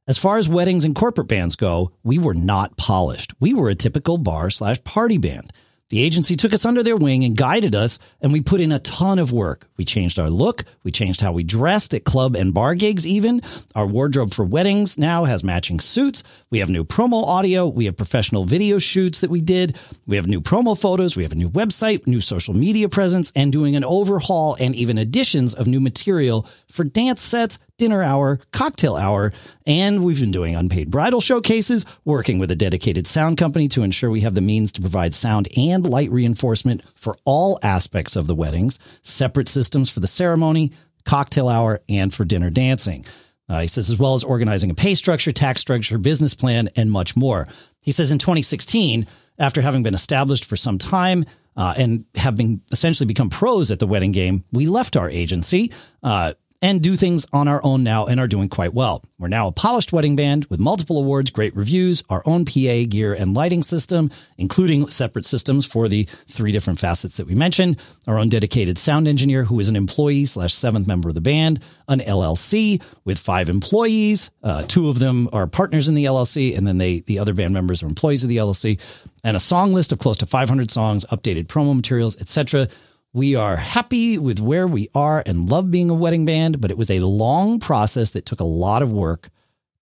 [0.08, 3.34] As far as weddings and corporate bands go, we were not polished.
[3.40, 5.52] We were a typical bar slash party band.
[5.90, 8.80] The agency took us under their wing and guided us, and we put in a
[8.80, 9.68] ton of work.
[9.78, 10.64] We changed our look.
[10.84, 13.42] We changed how we dressed at club and bar gigs, even.
[13.76, 16.24] Our wardrobe for weddings now has matching suits.
[16.50, 17.68] We have new promo audio.
[17.68, 19.78] We have professional video shoots that we did.
[20.08, 21.16] We have new promo photos.
[21.16, 24.98] We have a new website, new social media presence, and doing an overhaul and even
[24.98, 29.32] additions of new material for dance sets, dinner hour, cocktail hour,
[29.68, 34.10] and we've been doing unpaid bridal showcases, working with a dedicated sound company to ensure
[34.10, 38.36] we have the means to provide sound and light reinforcement for all aspects of the
[38.36, 40.72] weddings, separate systems for the ceremony,
[41.06, 43.06] cocktail hour, and for dinner dancing.
[43.48, 46.92] Uh, he says, as well as organizing a pay structure, tax structure, business plan, and
[46.92, 47.48] much more.
[47.82, 49.06] He says in 2016,
[49.38, 53.88] after having been established for some time, uh, and having essentially become pros at the
[53.88, 55.72] wedding game, we left our agency.
[56.02, 59.04] Uh, and do things on our own now and are doing quite well.
[59.20, 63.14] We're now a polished wedding band with multiple awards, great reviews, our own PA gear
[63.14, 68.18] and lighting system, including separate systems for the three different facets that we mentioned, our
[68.18, 72.00] own dedicated sound engineer who is an employee slash seventh member of the band, an
[72.00, 74.30] LLC with five employees.
[74.42, 77.54] Uh, two of them are partners in the LLC, and then they the other band
[77.54, 78.80] members are employees of the LLC,
[79.22, 82.70] and a song list of close to 500 songs, updated promo materials, etc.
[83.16, 86.78] We are happy with where we are and love being a wedding band, but it
[86.78, 89.30] was a long process that took a lot of work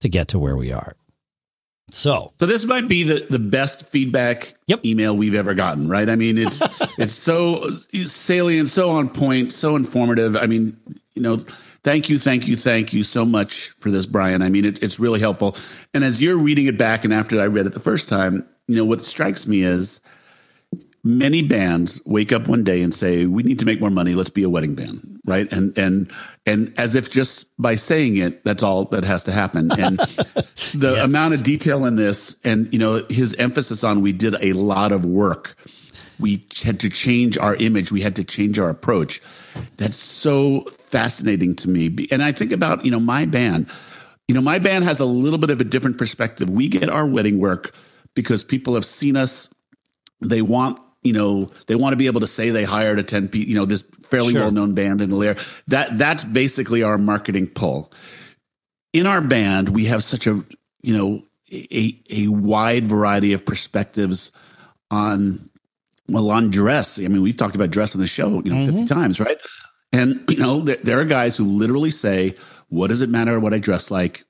[0.01, 0.97] to get to where we are.
[1.91, 4.83] So, so this might be the, the best feedback yep.
[4.85, 6.09] email we've ever gotten, right?
[6.09, 6.61] I mean, it's
[6.97, 7.73] it's so
[8.05, 10.35] salient, so on point, so informative.
[10.35, 10.77] I mean,
[11.13, 11.37] you know,
[11.83, 14.41] thank you, thank you, thank you so much for this, Brian.
[14.41, 15.55] I mean, it, it's really helpful.
[15.93, 18.75] And as you're reading it back, and after I read it the first time, you
[18.75, 20.01] know, what strikes me is
[21.03, 24.13] many bands wake up one day and say we need to make more money.
[24.13, 25.19] Let's be a wedding band.
[25.25, 25.51] Right?
[25.51, 26.11] And and
[26.45, 29.71] and as if just by saying it that's all that has to happen.
[29.79, 29.99] And
[30.73, 31.05] the yes.
[31.05, 34.91] amount of detail in this and you know his emphasis on we did a lot
[34.91, 35.55] of work.
[36.19, 37.91] We had to change our image.
[37.91, 39.21] We had to change our approach.
[39.77, 42.07] That's so fascinating to me.
[42.11, 43.69] And i think about you know my band.
[44.27, 46.49] You know my band has a little bit of a different perspective.
[46.49, 47.73] We get our wedding work
[48.13, 49.49] because people have seen us.
[50.23, 53.29] They want you know they want to be able to say they hired a 10
[53.29, 54.41] p you know this fairly sure.
[54.41, 55.35] well-known band in the layer
[55.67, 57.91] that that's basically our marketing pull.
[58.93, 60.43] In our band we have such a
[60.81, 64.31] you know a, a wide variety of perspectives
[64.89, 65.49] on
[66.07, 66.99] well on dress.
[66.99, 68.79] I mean we've talked about dress on the show you know mm-hmm.
[68.79, 69.37] 50 times right?
[69.93, 72.35] And you know there, there are guys who literally say
[72.69, 74.23] what does it matter what i dress like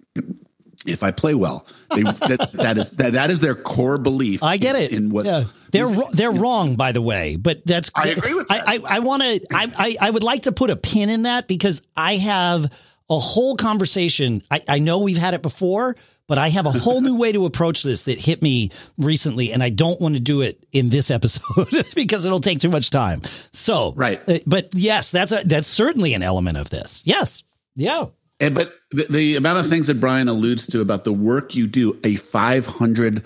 [0.86, 1.66] if I play well.
[1.94, 4.44] They, that, that is that, that is their core belief.
[4.44, 4.92] I get it.
[4.92, 5.46] In, in what yeah.
[5.72, 7.36] they're ro- they're wrong, by the way.
[7.36, 8.68] But that's I agree with that.
[8.68, 9.42] I I, I want to.
[9.52, 12.72] I, I I would like to put a pin in that because I have
[13.10, 14.44] a whole conversation.
[14.50, 15.96] I, I know we've had it before,
[16.28, 19.62] but I have a whole new way to approach this that hit me recently, and
[19.62, 23.22] I don't want to do it in this episode because it'll take too much time.
[23.52, 24.22] So, Right.
[24.30, 27.02] uh, but yes, that's a that's certainly an element of this.
[27.06, 27.44] Yes,
[27.76, 28.06] yeah,
[28.42, 31.68] And, but the, the amount of things that Brian alludes to about the work you
[31.68, 33.24] do, a 500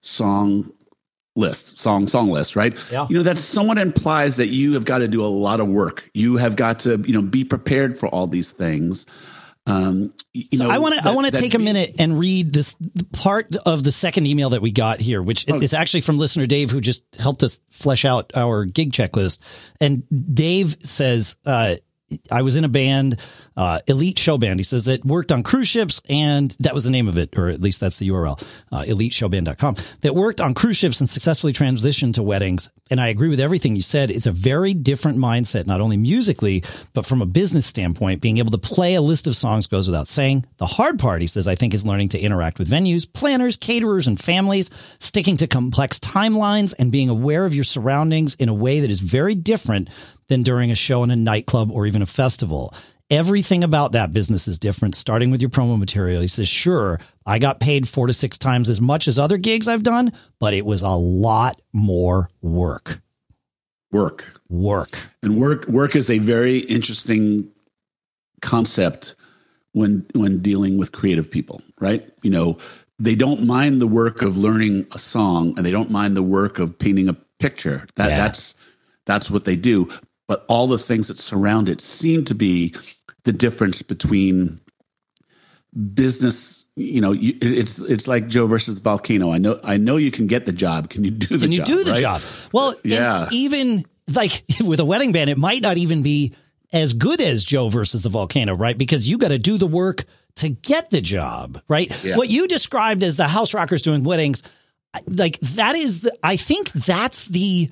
[0.00, 0.70] song
[1.36, 2.74] list, song song list, right?
[2.90, 3.06] Yeah.
[3.10, 6.08] You know that somewhat implies that you have got to do a lot of work.
[6.14, 9.06] You have got to, you know, be prepared for all these things.
[9.64, 12.52] Um, you So know, I want to I want to take a minute and read
[12.52, 12.74] this
[13.12, 15.54] part of the second email that we got here, which Oh.
[15.54, 19.38] is actually from listener Dave, who just helped us flesh out our gig checklist.
[19.80, 20.02] And
[20.34, 21.76] Dave says, uh,
[22.30, 23.18] I was in a band,
[23.56, 24.58] uh, elite show band.
[24.60, 27.48] He says that worked on cruise ships and that was the name of it, or
[27.48, 32.14] at least that's the URL, uh, eliteshowband.com that worked on cruise ships and successfully transitioned
[32.14, 32.70] to weddings.
[32.90, 34.10] And I agree with everything you said.
[34.10, 38.50] It's a very different mindset, not only musically, but from a business standpoint, being able
[38.50, 40.44] to play a list of songs goes without saying.
[40.58, 44.06] The hard part, he says, I think is learning to interact with venues, planners, caterers,
[44.06, 48.80] and families, sticking to complex timelines and being aware of your surroundings in a way
[48.80, 49.88] that is very different
[50.32, 52.72] than during a show in a nightclub or even a festival.
[53.10, 56.22] Everything about that business is different, starting with your promo material.
[56.22, 59.68] He says, sure, I got paid four to six times as much as other gigs
[59.68, 63.02] I've done, but it was a lot more work.
[63.90, 64.40] work.
[64.48, 64.98] Work.
[65.22, 67.50] And work work is a very interesting
[68.40, 69.14] concept
[69.72, 72.08] when when dealing with creative people, right?
[72.22, 72.56] You know,
[72.98, 76.58] they don't mind the work of learning a song and they don't mind the work
[76.58, 77.86] of painting a picture.
[77.96, 78.16] That Yeah.
[78.16, 78.54] that's
[79.04, 79.90] that's what they do.
[80.28, 82.74] But all the things that surround it seem to be
[83.24, 84.60] the difference between
[85.94, 89.96] business you know you, it's it's like joe versus the volcano i know i know
[89.96, 92.00] you can get the job can you do the Can you job do the right?
[92.00, 92.20] job?
[92.52, 93.28] Well, Yeah.
[93.32, 96.34] even like with a wedding band, it might not even be
[96.72, 98.76] as good as Joe versus the volcano, right?
[98.76, 100.04] Because you got to do the work
[100.36, 101.92] to get the job, right?
[102.04, 102.16] Yeah.
[102.16, 104.42] What you described as the house rockers doing weddings,
[105.06, 107.70] like that is the, I think that's the,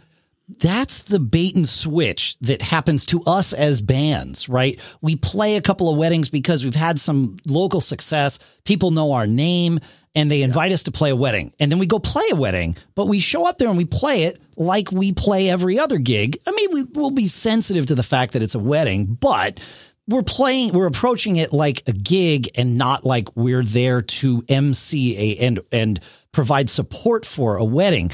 [0.59, 4.81] that's the bait and switch that happens to us as bands, right?
[5.01, 8.39] We play a couple of weddings because we've had some local success.
[8.65, 9.81] People know our name
[10.15, 11.53] and they invite us to play a wedding.
[11.61, 14.25] And then we go play a wedding, but we show up there and we play
[14.25, 16.39] it like we play every other gig.
[16.47, 19.61] I mean, we, we'll be sensitive to the fact that it's a wedding, but
[20.09, 25.17] we're playing, we're approaching it like a gig and not like we're there to MC
[25.17, 26.01] a, and, and
[26.33, 28.11] provide support for a wedding.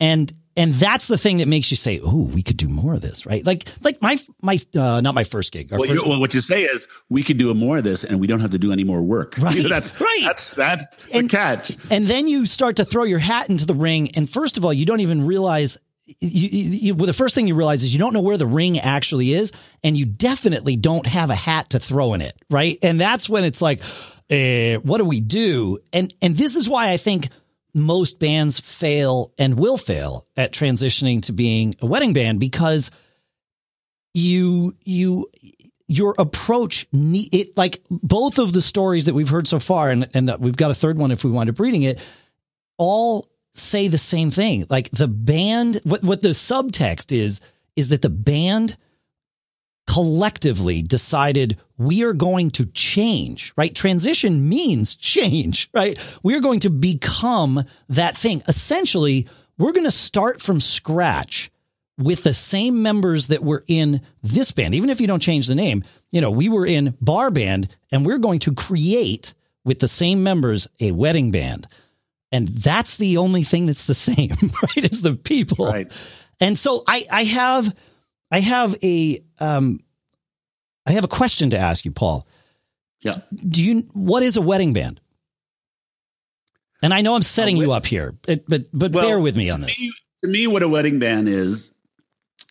[0.00, 3.00] And, and that's the thing that makes you say, "Oh, we could do more of
[3.02, 3.44] this," right?
[3.44, 5.70] Like, like my my uh, not my first gig.
[5.70, 8.20] Well, first, you, well, what you say is we could do more of this, and
[8.20, 9.36] we don't have to do any more work.
[9.46, 10.22] Right, You know, that's right.
[10.24, 11.76] That's that's the catch.
[11.90, 14.72] and then you start to throw your hat into the ring, and first of all,
[14.72, 15.78] you don't even realize.
[16.20, 18.46] You, you, you, well, the first thing you realize is you don't know where the
[18.46, 19.50] ring actually is,
[19.82, 22.78] and you definitely don't have a hat to throw in it, right?
[22.80, 23.82] And that's when it's like,
[24.30, 25.78] eh, what do we do?
[25.92, 27.28] And and this is why I think
[27.76, 32.90] most bands fail and will fail at transitioning to being a wedding band because
[34.14, 35.30] you you
[35.88, 40.34] your approach it like both of the stories that we've heard so far and and
[40.40, 42.00] we've got a third one if we wind up reading it
[42.78, 44.66] all say the same thing.
[44.68, 47.40] Like the band what what the subtext is
[47.74, 48.76] is that the band
[49.86, 53.74] collectively decided we are going to change, right?
[53.74, 55.98] Transition means change, right?
[56.22, 58.42] We are going to become that thing.
[58.48, 59.26] Essentially,
[59.58, 61.50] we're going to start from scratch
[61.98, 64.74] with the same members that were in this band.
[64.74, 68.04] Even if you don't change the name, you know, we were in bar band and
[68.04, 71.66] we're going to create with the same members a wedding band.
[72.32, 74.92] And that's the only thing that's the same, right?
[74.92, 75.66] Is the people.
[75.66, 75.90] Right.
[76.40, 77.74] And so I, I have,
[78.30, 79.80] I have a, um,
[80.86, 82.26] I have a question to ask you, Paul.
[83.00, 83.20] Yeah.
[83.34, 85.00] Do you, what is a wedding band?
[86.82, 89.50] And I know I'm setting you up here, but, but, but Well, bear with me
[89.50, 89.78] on this.
[89.78, 91.70] Me, to me, what a wedding band is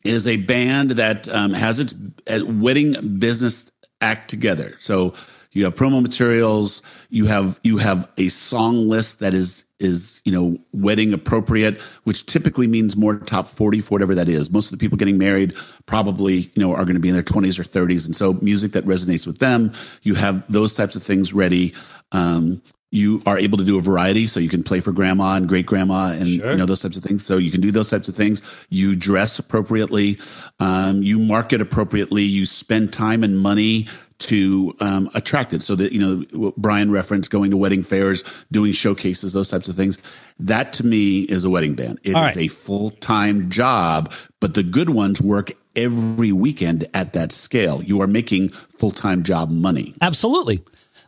[0.04, 1.96] is a band that um, has its
[2.28, 3.66] uh, wedding business
[4.02, 4.76] act together.
[4.80, 5.14] So
[5.52, 10.32] you have promo materials, you have you have a song list that is is you
[10.32, 14.50] know wedding appropriate, which typically means more top forty for whatever that is.
[14.50, 15.54] Most of the people getting married
[15.86, 18.72] probably you know are going to be in their twenties or thirties, and so music
[18.74, 19.72] that resonates with them.
[20.04, 21.74] You have those types of things ready.
[22.12, 22.62] Um,
[22.92, 24.26] you are able to do a variety.
[24.26, 26.52] So you can play for grandma and great grandma and Sure.
[26.52, 27.26] you know those types of things.
[27.26, 28.42] So you can do those types of things.
[28.70, 30.18] You dress appropriately.
[30.60, 32.24] Um, you market appropriately.
[32.24, 35.64] You spend time and money to um, attract it.
[35.64, 39.76] So that you know Brian referenced going to wedding fairs, doing showcases, those types of
[39.76, 39.98] things.
[40.40, 42.00] That to me is a wedding band.
[42.04, 47.32] It is a full time job, but the good ones work every weekend at that
[47.32, 47.84] scale.
[47.84, 49.94] You are making full time job money.
[50.02, 50.64] Absolutely.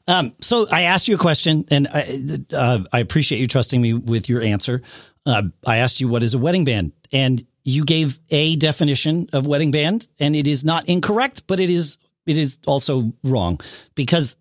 [0.07, 3.93] Um, so I asked you a question, and I, uh, I appreciate you trusting me
[3.93, 4.81] with your answer.
[5.25, 9.45] Uh, I asked you what is a wedding band, and you gave a definition of
[9.45, 13.59] wedding band, and it is not incorrect, but it is it is also wrong
[13.95, 14.35] because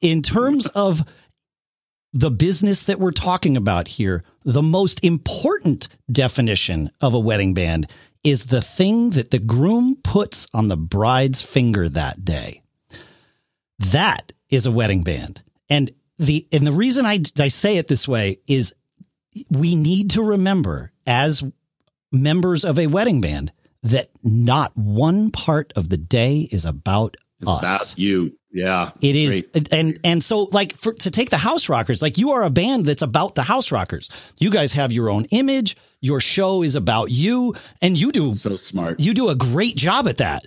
[0.00, 1.02] in terms of
[2.12, 7.90] the business that we're talking about here, the most important definition of a wedding band
[8.22, 12.62] is the thing that the groom puts on the bride's finger that day.
[13.78, 15.42] That is a wedding band.
[15.68, 18.72] And the and the reason I, I say it this way is
[19.50, 21.42] we need to remember as
[22.12, 27.16] members of a wedding band that not one part of the day is about
[27.48, 27.92] It's us.
[27.92, 28.36] about you.
[28.52, 28.92] Yeah.
[29.00, 29.72] It is, Great.
[29.72, 32.86] and and so like for to take the House Rockers, like you are a band
[32.86, 34.08] that's about the House Rockers.
[34.38, 35.76] You guys have your own image.
[36.00, 39.00] Your show is about you, and you do So smart.
[39.00, 40.46] you do a great job at that.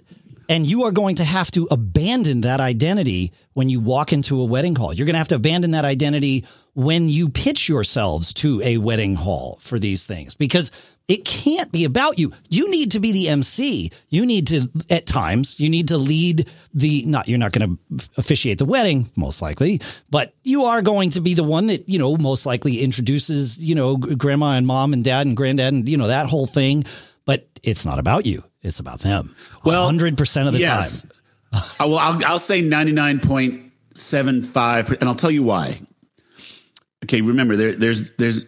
[0.49, 4.45] And you are going to have to abandon that identity when you walk into a
[4.45, 4.93] wedding hall.
[4.93, 9.15] You're going to have to abandon that identity when you pitch yourselves to a wedding
[9.15, 10.71] hall for these things because
[11.07, 12.33] it can't be about you.
[12.49, 13.91] You need to be the MC.
[14.09, 18.09] You need to, at times, you need to lead the, not, you're not going to
[18.17, 21.97] officiate the wedding, most likely, but you are going to be the one that, you
[21.97, 25.95] know, most likely introduces, you know, grandma and mom and dad and granddad and, you
[25.95, 26.83] know, that whole thing.
[27.23, 28.43] But it's not about you.
[28.61, 29.33] It's about them.
[29.63, 31.03] Well, 100% of the yes.
[31.03, 31.11] time.
[31.79, 35.79] I will, I'll, I'll say 99.75, and I'll tell you why.
[37.05, 38.43] Okay, remember, there, there's, there's,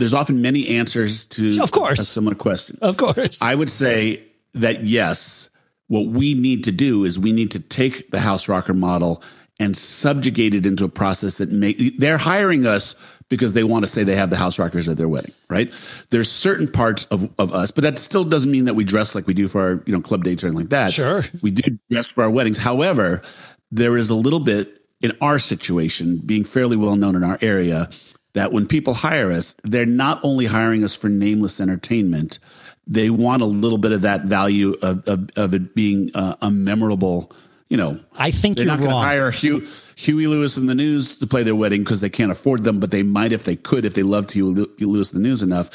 [0.00, 2.00] there's often many answers to Of course.
[2.00, 2.78] a similar question.
[2.82, 3.40] Of course.
[3.40, 4.22] I would say
[4.54, 5.48] that yes,
[5.86, 9.22] what we need to do is we need to take the house rocker model
[9.60, 12.96] and subjugate it into a process that make they're hiring us
[13.28, 15.72] because they want to say they have the house rockers at their wedding, right?
[16.10, 19.26] There's certain parts of, of us, but that still doesn't mean that we dress like
[19.28, 20.92] we do for our, you know, club dates or anything like that.
[20.92, 21.24] Sure.
[21.40, 22.58] We do dress for our weddings.
[22.58, 23.22] However,
[23.70, 27.88] there is a little bit in our situation, being fairly well known in our area,
[28.34, 32.38] that when people hire us, they're not only hiring us for nameless entertainment,
[32.86, 36.50] they want a little bit of that value of, of, of it being uh, a
[36.50, 37.32] memorable,
[37.68, 38.00] you know.
[38.16, 39.66] I think They're you're not going to hire Hugh,
[39.96, 42.90] Huey Lewis and the News to play their wedding because they can't afford them, but
[42.90, 45.70] they might if they could, if they loved Huey Lewis and the News enough,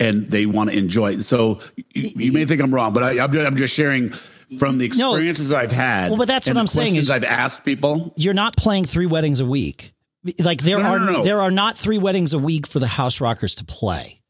[0.00, 1.22] and they want to enjoy it.
[1.24, 4.10] So you, you may think I'm wrong, but I, I'm, just, I'm just sharing
[4.58, 5.10] from the No.
[5.12, 6.08] experiences I've had.
[6.10, 8.12] Well, but that's what I'm saying is- I've asked people.
[8.16, 9.92] You're not playing three weddings a week.
[10.38, 11.24] Like there No, are no, no.
[11.24, 14.20] there are not three weddings a week for the house rockers to play.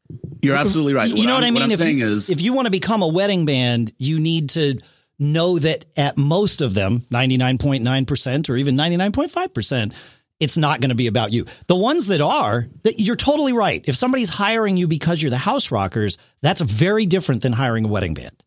[0.41, 1.09] You're absolutely right.
[1.09, 1.69] You know what I I'm- mean?
[1.69, 4.79] What if you, is, if you want to become a wedding band, you need to
[5.19, 9.93] know that at most of them, 99.9% or even 99.5%,
[10.39, 11.45] it's not going to be about you.
[11.67, 13.83] The ones that are, that you're totally right.
[13.87, 17.87] If somebody's hiring you because you're the house rockers, that's very different than hiring a
[17.87, 18.43] wedding band.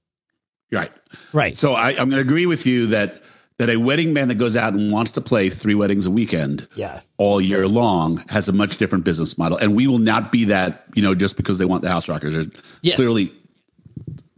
[0.71, 0.93] right.
[1.33, 1.59] Right.
[1.59, 3.21] So I, I'm going to agree with you that
[3.61, 6.67] that a wedding band that goes out and wants to play three weddings a weekend,
[6.77, 7.01] Yeah.
[7.19, 10.85] all year long, has a much different business model, and we will not be that.
[10.95, 12.33] You know, just because they want the house rockers.
[12.35, 12.49] There's
[12.83, 12.97] Yes.
[12.97, 13.33] clearly.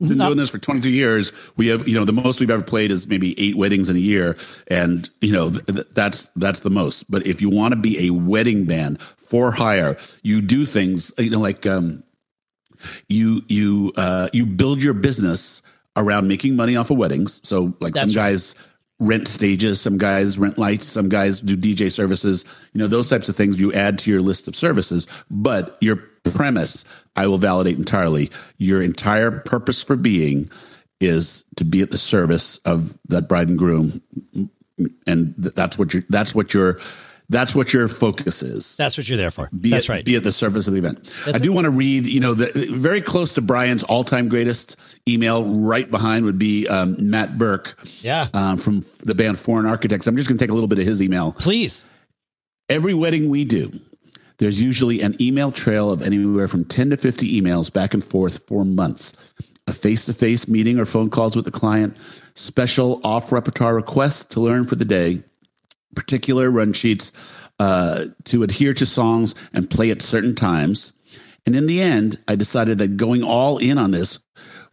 [0.01, 1.33] Been doing this for 22 years.
[1.57, 4.01] We have, you know, the most we've ever played is maybe eight weddings in a
[4.01, 7.09] year, and you know th- th- that's that's the most.
[7.09, 11.31] But if you want to be a wedding band for hire, you do things, you
[11.31, 12.03] know, like um,
[13.09, 15.63] you you uh, you build your business
[15.97, 17.41] around making money off of weddings.
[17.45, 18.31] So like That's some right.
[18.31, 18.57] guys
[19.03, 22.45] rent stages, some guys rent lights, some guys do DJ services.
[22.73, 25.07] You know those types of things you add to your list of services.
[25.31, 26.85] But your premise,
[27.17, 28.31] I will validate entirely.
[28.59, 30.49] Your entire purpose for being
[31.01, 34.01] is to be at the service of that bride and groom,
[35.07, 36.81] and that's what your that's what your
[37.33, 39.49] that's what your focus is That's what you're there for.
[39.59, 40.05] be That's at, right.
[40.05, 41.11] Be at the service of the event.
[41.27, 44.77] That's I do want to read, you know, the, very close to Brian's all-time greatest
[45.09, 45.45] email.
[45.45, 48.29] Right behind would be um, Matt Burke, Yeah.
[48.35, 50.07] um, from the band Foreign Architects.
[50.07, 51.33] I'm just going to take a little bit of his email.
[51.33, 51.85] Please.
[52.69, 53.73] Every wedding we do,
[54.39, 58.41] there's usually an email trail of anywhere from 10 to 50 emails back and forth
[58.47, 59.13] for months.
[59.67, 61.97] A face-to-face meeting or phone calls with the client,
[62.35, 65.23] special off-repertoire requests to learn for the day,
[65.95, 67.13] particular run sheets
[67.59, 70.93] uh, to adhere to songs and play at certain times.
[71.47, 74.19] And in the end, I decided that going all in on this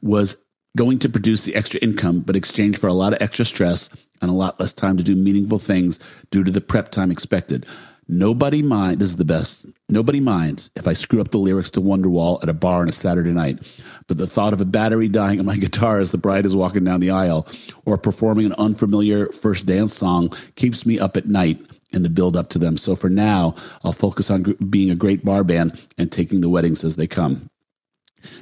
[0.02, 0.38] was
[0.78, 3.90] going to produce the extra income, but exchange for a lot of extra stress
[4.22, 6.00] and a lot less time to do meaningful things
[6.32, 7.66] due to the prep time expected.
[8.12, 9.00] Nobody mind.
[9.00, 9.68] This is the best.
[9.88, 12.92] Nobody minds if I screw up the lyrics to Wonderwall at a bar on a
[12.92, 13.60] Saturday night.
[14.08, 16.84] But the thought of a battery dying on my guitar as the bride is walking
[16.84, 17.48] down the aisle,
[17.86, 22.36] or performing an unfamiliar first dance song, keeps me up at night in the build
[22.36, 22.78] up to them.
[22.78, 23.54] So for now,
[23.84, 27.08] I'll focus on gr- being a great bar band and taking the weddings as they
[27.08, 27.48] come.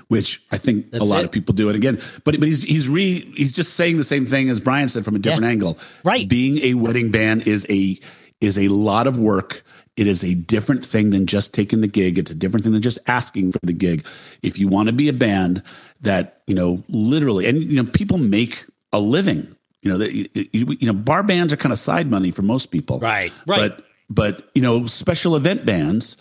[0.07, 1.25] Which I think That's a lot it.
[1.25, 4.25] of people do it again, but but he's he's re he's just saying the same
[4.25, 5.49] thing as Brian said from a different Yeah.
[5.51, 5.77] angle.
[6.03, 6.27] Right.
[6.27, 7.99] being a wedding band is a
[8.41, 9.63] is a lot of work.
[9.95, 12.19] It is a different thing than just taking the gig.
[12.19, 14.05] It's a different thing than just asking for the gig.
[14.43, 15.63] If you want to be a band
[16.01, 19.55] that you know literally, and you know people make a living.
[19.81, 22.67] You know that you, you know bar bands are kind of side money for most
[22.67, 22.99] people.
[22.99, 23.57] Right, right.
[23.57, 26.17] But but you know special event bands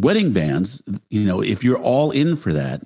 [0.00, 2.82] wedding bands, you know, if you're all in for that,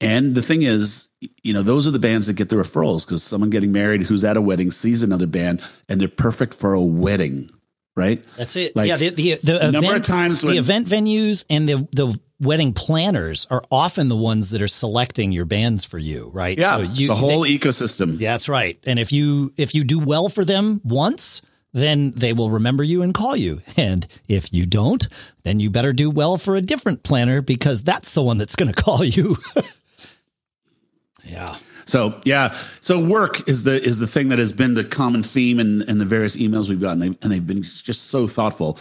[0.00, 1.08] and the thing is,
[1.42, 4.24] you know, those are the bands that get the referrals because someone getting married who's
[4.24, 7.50] at a wedding sees another band and they're perfect for a wedding,
[7.98, 8.22] right?
[8.36, 8.74] That's it.
[8.74, 12.18] Like, yeah, the the, the number of times when- the event venues and the the
[12.40, 16.56] wedding planners are often the ones that are selecting your bands for you, right?
[16.56, 18.18] Yeah, you, the whole they- ecosystem.
[18.20, 18.78] yeah, that's right.
[18.84, 21.42] And if you if you do well for them once,
[21.74, 23.60] then they will remember you and call you.
[23.76, 25.06] And if you don't,
[25.42, 28.72] then you better do well for a different planner because that's the one that's going
[28.72, 29.36] to call you.
[31.24, 31.46] yeah.
[31.88, 35.58] So yeah, so work is the is the thing that has been the common theme
[35.58, 38.78] in, in the various emails we've gotten, and they've been just so thoughtful.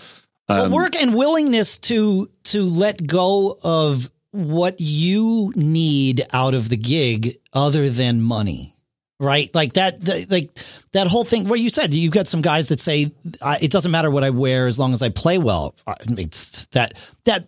[0.49, 6.67] Um, Well, work and willingness to to let go of what you need out of
[6.67, 8.73] the gig other than money
[9.19, 9.49] right?
[9.55, 10.51] Like that the, like
[10.91, 13.89] that whole thing where you said you've got some guys that say I, it doesn't
[13.89, 15.73] matter what i wear as long as i play well.
[16.07, 16.93] It's that
[17.23, 17.47] that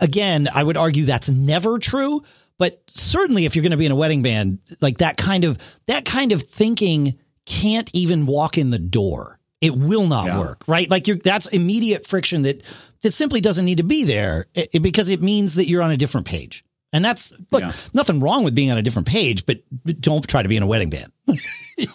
[0.00, 2.22] again i would argue that's never true
[2.62, 5.58] but certainly if you're going to be in a wedding band like that kind of
[5.88, 10.38] that kind of thinking can't even walk in the door it will not Yeah.
[10.38, 12.62] work right like you're that's immediate friction that
[13.02, 14.46] that simply doesn't need to be there
[14.80, 17.72] because it means that you're on a different page and that's look Yeah.
[17.94, 19.62] nothing wrong with being on a different page but
[20.00, 21.10] don't try to be in a wedding band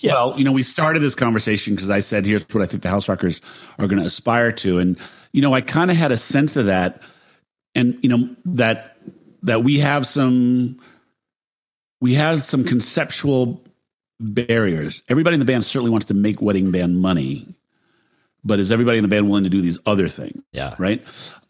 [0.04, 2.90] Well, you know, we started this conversation because I said, here's what I think the
[2.90, 3.42] House Rockers
[3.78, 4.80] are going to aspire to.
[4.80, 4.98] And,
[5.32, 7.04] you know, I kind of had a sense of that.
[7.76, 8.98] And, you know, that,
[9.48, 10.80] that we have some,
[12.00, 13.64] we have some conceptual
[14.20, 15.04] barriers.
[15.10, 17.48] Everybody in the band certainly wants to make wedding band money,
[18.44, 20.42] but is everybody in the band willing to do these other things?
[20.52, 20.76] Yeah.
[20.78, 21.04] Right.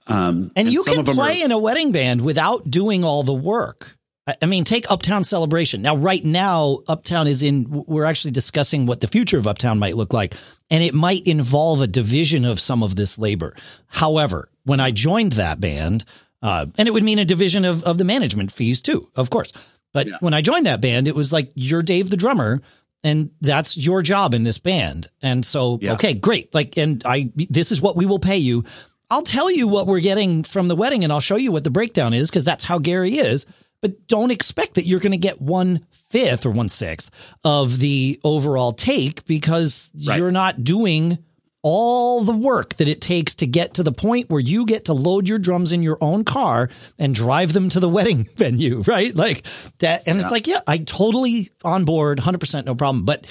[0.07, 3.97] Um, And, you can play are- in a wedding band without doing all the work.
[4.25, 5.81] I- I mean, take Uptown Celebration.
[5.81, 9.97] Now, right now, Uptown is in, we're actually discussing what the future of Uptown might
[9.97, 10.35] look like,
[10.69, 13.53] and it might involve a division of some of this labor.
[13.87, 16.05] However, when I joined that band,
[16.41, 19.51] uh, and it would mean a division of, of the management fees too, of course.
[19.93, 20.17] But Yeah.
[20.19, 22.61] when I joined that band, it was like, you're Dave the drummer,
[23.03, 25.07] and that's your job in this band.
[25.21, 25.93] And so, Yeah.
[25.93, 26.53] okay, great.
[26.53, 28.63] Like, and I, this is what we will pay you.
[29.09, 31.69] I'll tell you what we're getting from the wedding and I'll show you what the
[31.69, 33.45] breakdown is because that's how Gary is.
[33.81, 37.09] But don't expect that you're going to get one fifth or one sixth
[37.45, 40.17] of the overall take because Right.
[40.17, 41.19] you're not doing
[41.63, 44.93] all the work that it takes to get to the point where you get to
[44.93, 49.13] load your drums in your own car and drive them to the wedding venue, right?
[49.15, 49.45] Like
[49.79, 50.03] that.
[50.07, 53.05] And it's like, yeah, I totally on board, 100% no problem.
[53.05, 53.25] But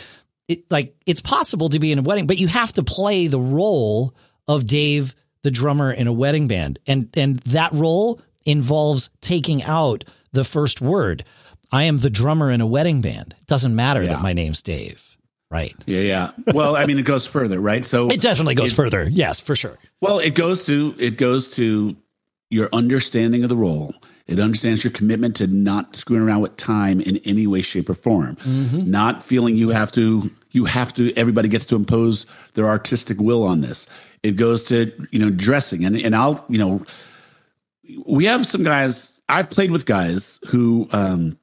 [0.48, 3.40] it like it's possible to be in a wedding, but you have to play the
[3.40, 4.14] role
[4.46, 6.78] of Dave, the drummer in a wedding band.
[6.86, 11.24] And and that role involves taking out the first word.
[11.72, 13.34] I am the drummer in a wedding band.
[13.40, 14.10] It doesn't matter Yeah.
[14.10, 15.15] that my name's Dave.
[15.56, 15.74] Right.
[15.86, 16.00] Yeah.
[16.00, 16.30] Yeah.
[16.54, 17.84] Well, I mean, it goes further, right?
[17.84, 19.08] So It definitely goes It- further.
[19.10, 19.78] Yes, for sure.
[20.00, 21.96] Well, it goes to it goes to
[22.50, 23.94] your understanding of the role.
[24.26, 27.94] It understands your commitment to not screwing around with time in any way, shape, or
[27.94, 28.36] form.
[28.44, 33.42] Not feeling you have to you have to everybody gets to impose their artistic will
[33.44, 33.86] on this.
[34.22, 36.84] It goes to you know dressing and and I'll you know
[38.06, 39.18] we have some guys.
[39.28, 41.38] I've played with guys who um,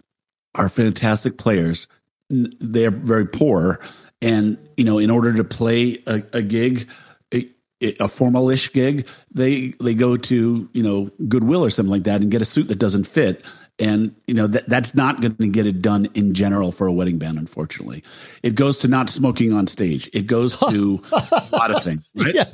[0.55, 1.87] are fantastic players.
[2.29, 3.79] They're very poor,
[4.23, 6.89] and you know, in order to play a, a gig,
[7.33, 7.45] a,
[7.81, 12.31] a formalish gig, they they go to you know Goodwill or something like that and
[12.31, 13.43] get a suit that doesn't fit.
[13.79, 16.93] And you know that that's not going to get it done in general for a
[16.93, 17.37] wedding band.
[17.37, 18.03] Unfortunately,
[18.43, 20.09] it goes to not smoking on stage.
[20.13, 22.07] It goes to a lot of things.
[22.15, 22.33] Right?
[22.33, 22.45] Yeah.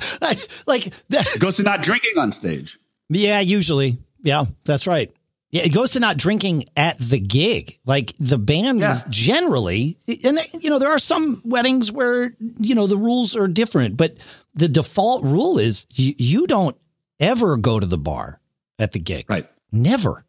[0.66, 1.34] Like that.
[1.36, 2.78] It goes to not drinking on stage.
[3.10, 3.98] Yeah, usually.
[4.22, 5.12] Yeah, that's right.
[5.52, 7.78] Yeah, it goes to not drinking at the gig.
[7.84, 8.92] Like the band Yeah.
[8.92, 13.48] is generally, and you know, there are some weddings where, you know, the rules are
[13.48, 14.16] different, but
[14.54, 16.76] the default rule is you, you don't
[17.18, 18.40] ever go to the bar
[18.78, 19.26] at the gig.
[19.28, 19.48] Right.
[19.72, 20.24] Never.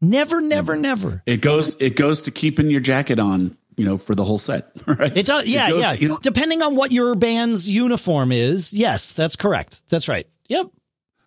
[0.00, 1.22] Never, never, never.
[1.26, 4.70] It goes it goes to keeping your jacket on you know, for the whole set.
[4.86, 5.16] Right?
[5.16, 5.46] It does.
[5.48, 5.92] Yeah, goes, yeah.
[5.92, 9.82] You know, Depending on what your band's uniform is, yes, that's correct.
[9.88, 10.26] That's right.
[10.48, 10.68] Yep.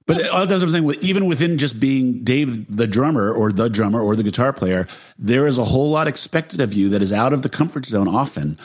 [0.07, 0.93] But that's what I'm saying.
[1.01, 4.87] Even within just being Dave, the drummer, or the drummer, or the guitar player,
[5.17, 8.07] there is a whole lot expected of you that is out of the comfort zone
[8.07, 8.59] often,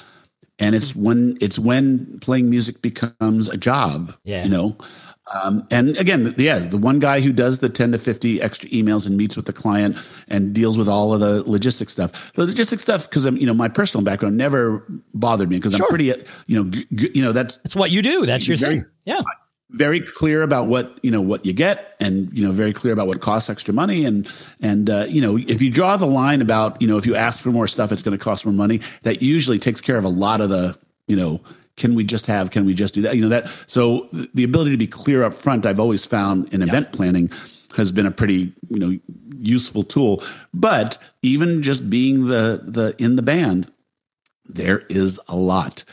[0.58, 4.14] and it's when it's when playing music becomes a job.
[4.24, 4.44] Yeah.
[4.44, 4.76] you know.
[5.32, 9.06] Um, and again, yeah, the one guy who does the 10 to 50 extra emails
[9.06, 12.32] and meets with the client and deals with all of the logistic stuff.
[12.34, 14.84] The logistic stuff, because I'm, you know, my personal background never
[15.14, 15.86] bothered me because Sure.
[15.86, 16.06] I'm pretty,
[16.48, 18.26] you know, g- g- you know, that's It's what you do.
[18.26, 18.84] That's your thing.
[19.04, 19.20] Yeah.
[19.72, 23.06] Very clear about what you know what you get and you know very clear about
[23.06, 24.04] what costs extra money.
[24.04, 24.28] And
[24.60, 27.40] and uh, you know if you draw the line about you know if you ask
[27.40, 30.08] for more stuff it's going to cost more money that usually takes care of a
[30.08, 31.40] lot of the you know
[31.76, 33.16] can we just have can we just do that?
[33.16, 36.62] You know that so the ability to be clear up front i've always found in
[36.62, 37.30] event planning
[37.76, 38.98] has been a pretty you know
[39.38, 40.22] useful tool.
[40.52, 43.70] But even just being the the in the band
[44.54, 45.84] there is a lot.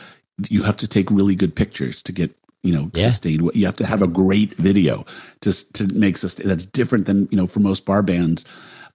[0.48, 3.06] You have to take really good pictures to get, you know, Yeah.
[3.10, 3.50] sustained.
[3.54, 5.04] You have to have a great video
[5.42, 6.48] to to make sustain.
[6.48, 8.44] That's different than you know for most bar bands.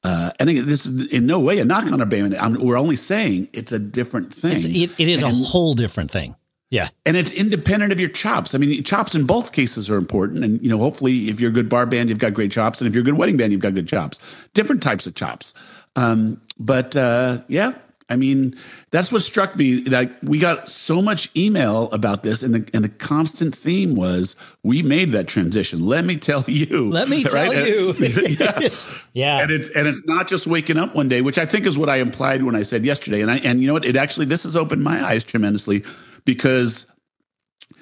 [0.04, 2.36] Uh, and again, this is in no way a knock on our band.
[2.36, 6.12] I'm, we're only saying it's a different thing, It's, it, it is a whole different
[6.12, 6.36] thing.
[6.72, 6.90] Yeah.
[7.06, 8.54] and it's independent of your chops.
[8.54, 10.44] I mean, chops in both cases are important.
[10.44, 12.88] And you know, hopefully, if you're a good bar band, you've got great chops, and
[12.88, 14.20] if you're a good wedding band, you've got good chops.
[14.54, 15.54] Different types of chops.
[15.96, 17.74] Um, but uh, yeah,
[18.10, 18.56] I mean,
[18.92, 19.84] that's what struck me.
[19.86, 24.36] Like we got so much email about this, and the and the constant theme was
[24.64, 25.86] we made that transition.
[25.86, 26.90] Let me tell you.
[26.92, 27.94] Let me tell you.
[28.00, 28.70] yeah.
[29.14, 29.42] Yeah.
[29.42, 31.88] And it's and it's not just waking up one day, which I think is what
[31.88, 33.22] I implied when I said yesterday.
[33.22, 33.86] And I and you know what?
[33.86, 35.84] It actually this has opened my eyes tremendously
[36.26, 36.88] because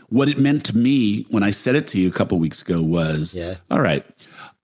[0.09, 2.81] what it meant to me when I said it to you a couple weeks ago
[2.81, 3.55] was, Yeah.
[3.69, 4.05] all right,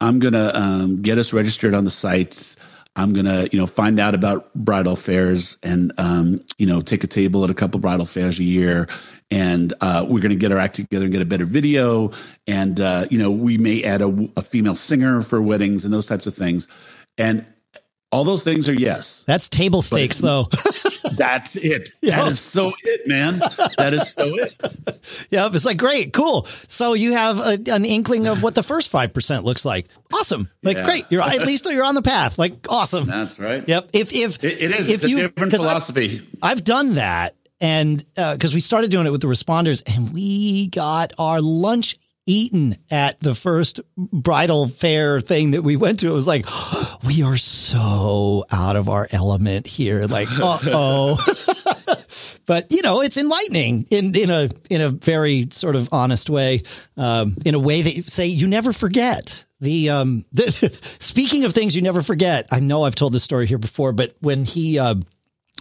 [0.01, 2.58] I'm gonna um, get us registered on the sites.
[2.98, 7.08] I'm gonna, you know, find out about bridal fairs and, um, you know, take a
[7.08, 8.88] table at a couple bridal fairs a year,
[9.30, 12.12] and uh, we're gonna get our act together and get a better video,
[12.48, 16.08] and uh, you know, we may add a, a female singer for weddings and those
[16.08, 16.68] types of things,
[17.18, 17.45] and
[18.12, 19.24] all those things are yes.
[19.28, 20.47] That's table stakes, though.
[21.14, 21.91] That's it.
[22.01, 23.39] That is so it, man.
[23.78, 24.55] That is so it.
[25.30, 25.53] yep.
[25.53, 26.45] It's like, great, cool.
[26.68, 29.88] So you have a, an inkling of what the first 5% looks like.
[30.14, 30.49] Awesome.
[30.64, 30.84] Like, Yeah.
[30.86, 31.05] great.
[31.10, 32.39] You're at least you're on the path.
[32.39, 33.05] Like, awesome.
[33.05, 33.68] That's right.
[33.68, 33.89] Yep.
[33.93, 34.89] If, if, It, it is.
[34.89, 36.28] if it's a different philosophy.
[36.41, 40.68] I've done that, and uh, because we started doing it with the responders, and we
[40.68, 41.97] got our lunch
[42.28, 46.08] eaten at the first bridal fair thing that we went to.
[46.08, 46.46] It was like,
[47.04, 50.06] we are so out of our element here.
[50.06, 51.96] Like, uh oh.
[52.46, 56.64] but you know, it's enlightening in in a in a very sort of honest way,
[56.96, 59.46] um, in a way that say you never forget.
[59.60, 63.48] The um, the, speaking of things you never forget, I know I've told this story
[63.48, 64.96] here before, but when he uh,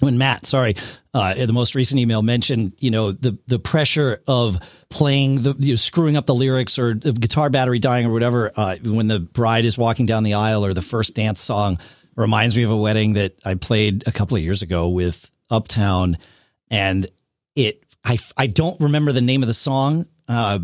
[0.00, 0.76] when Matt, sorry,
[1.14, 4.58] uh, in the most recent email mentioned, you know, the the pressure of
[4.90, 8.52] playing the you know, screwing up the lyrics or the guitar battery dying or whatever
[8.56, 11.78] uh, when the bride is walking down the aisle or the first dance song
[12.14, 16.18] reminds me of a wedding that I played a couple of years ago with Uptown,
[16.70, 17.06] and
[17.54, 20.06] it I I don't remember the name of the song.
[20.28, 20.58] Uh,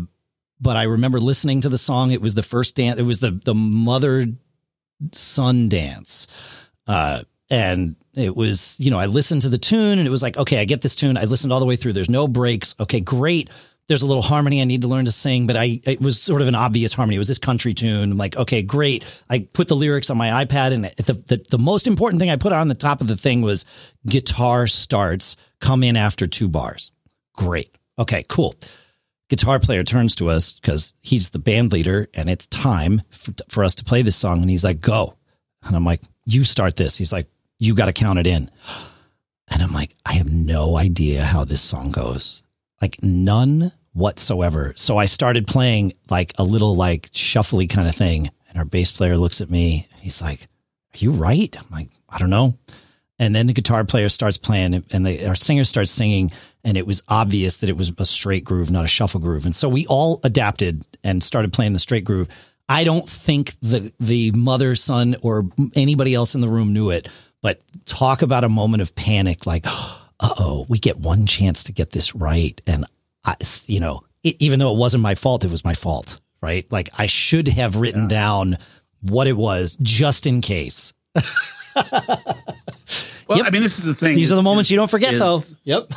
[0.59, 2.11] but I remember listening to the song.
[2.11, 2.99] It was the first dance.
[2.99, 4.27] It was the the mother
[5.11, 6.27] son dance.
[6.85, 10.37] Uh, and it was, you know, I listened to the tune and it was like,
[10.37, 11.17] okay, I get this tune.
[11.17, 11.93] I listened all the way through.
[11.93, 12.75] There's no breaks.
[12.79, 13.49] Okay, great.
[13.87, 16.41] There's a little harmony I need to learn to sing, but I, it was sort
[16.41, 17.15] of an obvious harmony.
[17.15, 18.11] It was this country tune.
[18.11, 19.03] I'm like, okay, great.
[19.29, 22.37] I put the lyrics on my iPad and the, the, the most important thing I
[22.37, 23.65] put on the top of the thing was
[24.05, 26.91] guitar starts, come in after two bars.
[27.35, 27.75] Great.
[27.99, 28.55] Okay, cool
[29.29, 33.63] guitar player turns to us because he's the band leader and it's time for, for
[33.63, 34.41] us to play this song.
[34.41, 35.15] And he's like, go.
[35.63, 36.95] And I'm like, you start this.
[36.97, 37.27] He's like,
[37.63, 38.51] you got to count it in.
[39.47, 42.43] And I'm like, I have no idea how this song goes.
[42.81, 44.73] Like none whatsoever.
[44.75, 48.29] So I started playing like a little like shuffly kind of thing.
[48.49, 49.87] And our bass player looks at me.
[49.99, 50.41] He's like,
[50.93, 51.55] are you right?
[51.57, 52.57] I'm like, I don't know.
[53.19, 56.31] And then the guitar player starts playing and the, our singer starts singing
[56.63, 59.45] and it was obvious that it was a straight groove, not a shuffle groove.
[59.45, 62.27] And so we all adapted and started playing the straight groove.
[62.67, 67.07] I don't think the the mother, son, or anybody else in the room knew it,
[67.43, 69.89] but talk about a moment of panic, like, uh
[70.19, 72.85] oh, we get one chance to get this right, and
[73.23, 73.35] I,
[73.67, 76.65] you know, it, even though it wasn't my fault, it was my fault, right?
[76.71, 78.57] Like I should have written down
[79.01, 80.91] what it was just in case.
[83.27, 83.47] Well, Yep.
[83.47, 84.15] I mean, this is the thing.
[84.15, 85.41] These are the is- moments you don't forget, is- though.
[85.63, 85.93] Yep.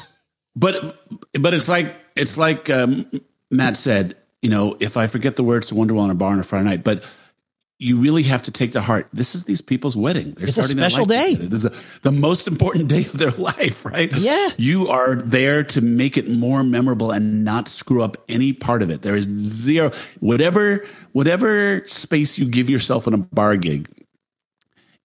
[0.54, 0.96] But
[1.38, 3.10] but it's like it's like um,
[3.50, 4.16] Matt said.
[4.42, 6.64] You know, if I forget the words to Wonderwall in a bar on a Friday
[6.66, 7.02] night, but
[7.78, 9.06] you really have to take to heart.
[9.12, 10.32] This is these people's wedding.
[10.32, 11.32] They're It's a starting their special day.
[11.34, 11.48] together.
[11.48, 14.10] This is the, the most important day of their life, right?
[14.16, 14.48] Yeah.
[14.56, 18.88] You are there to make it more memorable and not screw up any part of
[18.88, 19.02] it.
[19.02, 23.88] There is zero whatever whatever space you give yourself in a bar gig.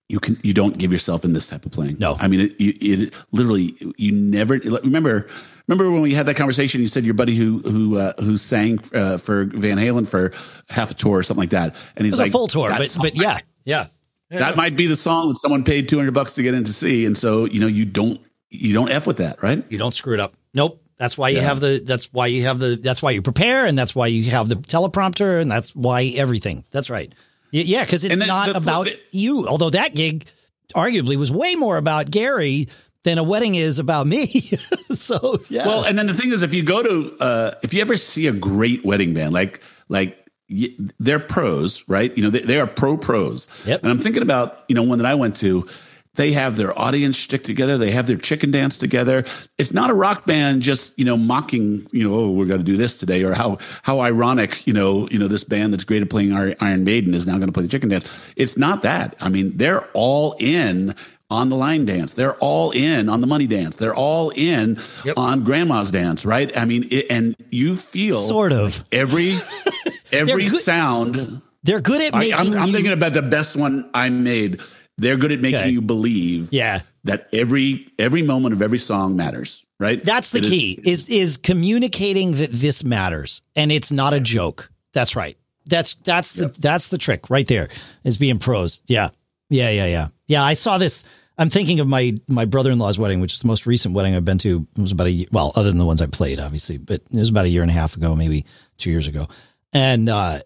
[0.08, 1.98] You can you don't give yourself in this type of playing.
[2.00, 2.16] No.
[2.20, 5.28] I mean it, it, it literally you never remember
[5.72, 8.80] remember when we had that conversation you said your buddy who who uh, who sang
[8.94, 10.34] uh, for Van Halen for
[10.70, 12.70] half a tour or something like that and he's It was like a full tour,
[12.70, 13.88] "That but but yeah, yeah.
[14.30, 17.06] that might be the song that someone paid 200 bucks to get in to see
[17.06, 18.20] and so you know you don't
[18.50, 20.36] you don't f with that right You don't screw it up.
[20.54, 20.82] Nope.
[20.98, 21.82] That's why you have the.
[21.84, 22.76] That's why you have the.
[22.80, 26.64] That's why you prepare, and that's why you have the teleprompter, and that's why everything.
[26.70, 27.12] That's right.
[27.50, 29.48] Yeah, because it's not about the- you.
[29.48, 30.28] Although that gig,
[30.76, 32.68] arguably, was way more about Gary
[33.04, 34.28] than a wedding is about me.
[34.92, 35.66] so yeah.
[35.66, 38.28] Well, and then the thing is, if you go to, uh, if you ever see
[38.28, 40.18] a great wedding band, like like
[40.50, 42.16] y- they're pros, right?
[42.16, 43.50] You know, they, they are pro pros.
[43.66, 43.82] Yep.
[43.82, 45.68] And I'm thinking about, you know, one that I went to.
[46.16, 47.78] They have their audience stick together.
[47.78, 49.24] They have their chicken dance together.
[49.58, 52.66] It's not a rock band just you know mocking you know oh we're going to
[52.66, 56.02] do this today or how how ironic you know you know this band that's great
[56.02, 58.12] at playing Iron Maiden is now going to play the chicken dance.
[58.36, 59.16] It's not that.
[59.22, 60.96] I mean they're all in
[61.32, 62.14] on the line dance.
[62.14, 63.78] They're all in on the money dance.
[63.78, 65.18] They're all in Yep.
[65.18, 66.56] on grandma's dance, right?
[66.56, 68.84] I mean, it, and you feel Sort of.
[68.92, 69.38] every
[70.12, 71.42] every good- sound.
[71.64, 72.34] they're good at I, making.
[72.36, 74.62] I'm, I'm you- thinking about the best one I made.
[74.98, 75.70] They're good at making Okay.
[75.72, 76.82] you believe Yeah.
[77.06, 80.04] that every every moment of every song matters, right?
[80.04, 84.20] That's the It is- key is is communicating that this matters and it's not a
[84.20, 84.70] joke.
[84.94, 85.38] That's right.
[85.66, 87.70] That's that's the that's the trick right there
[88.04, 88.82] is being pros.
[88.86, 89.10] Yeah.
[89.50, 90.08] Yeah, yeah, yeah.
[90.28, 91.04] Yeah, I saw this
[91.42, 94.38] I'm thinking of my my brother-in-law's wedding, which is the most recent wedding I've been
[94.40, 94.68] to.
[94.78, 97.30] It was about a well, other than the ones I played obviously, but it was
[97.30, 98.46] about a year and a half ago, maybe
[98.78, 99.28] 2 years ago.
[99.74, 100.42] And uh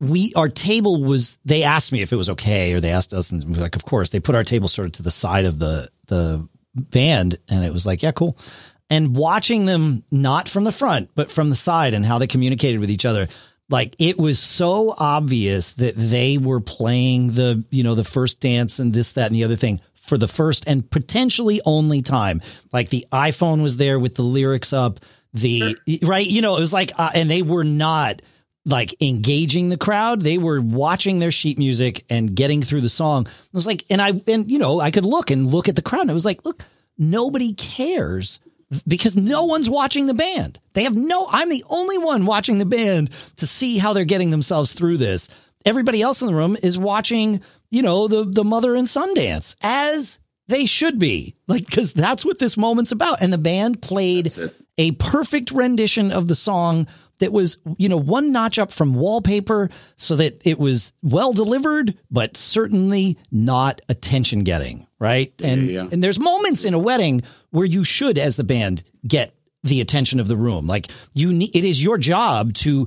[0.00, 3.30] we our table was they asked me if it was okay or they asked us
[3.30, 5.44] and we were like of course they put our table sort of to the side
[5.44, 8.36] of the the band and it was like yeah cool
[8.90, 12.80] and watching them not from the front but from the side and how they communicated
[12.80, 13.28] with each other
[13.68, 18.78] like it was so obvious that they were playing the you know the first dance
[18.78, 22.40] and this that and the other thing for the first and potentially only time
[22.72, 25.00] like the iphone was there with the lyrics up
[25.32, 28.20] the right you know it was like uh, and they were not
[28.66, 30.22] like engaging the crowd.
[30.22, 33.26] They were watching their sheet music and getting through the song.
[33.26, 35.82] It was like, and I, and you know, I could look and look at the
[35.82, 36.62] crowd and it was like, look,
[36.96, 38.40] nobody cares
[38.86, 40.58] because no one's watching the band.
[40.72, 44.30] They have no, I'm the only one watching the band to see how they're getting
[44.30, 45.28] themselves through this.
[45.64, 49.56] Everybody else in the room is watching, you know, the, the mother and son dance
[49.62, 50.18] as
[50.48, 53.22] they should be like, cause that's what this moment's about.
[53.22, 54.32] And the band played
[54.76, 56.86] a perfect rendition of the song
[57.20, 61.96] that was, you know, one notch up from wallpaper so that it was well delivered,
[62.10, 64.86] but certainly not attention getting.
[65.04, 65.32] Right.
[65.42, 65.88] And, yeah.
[65.90, 70.20] and there's moments in a wedding where you should, as the band, get the attention
[70.20, 70.66] of the room.
[70.66, 72.86] Like you need, it is your job to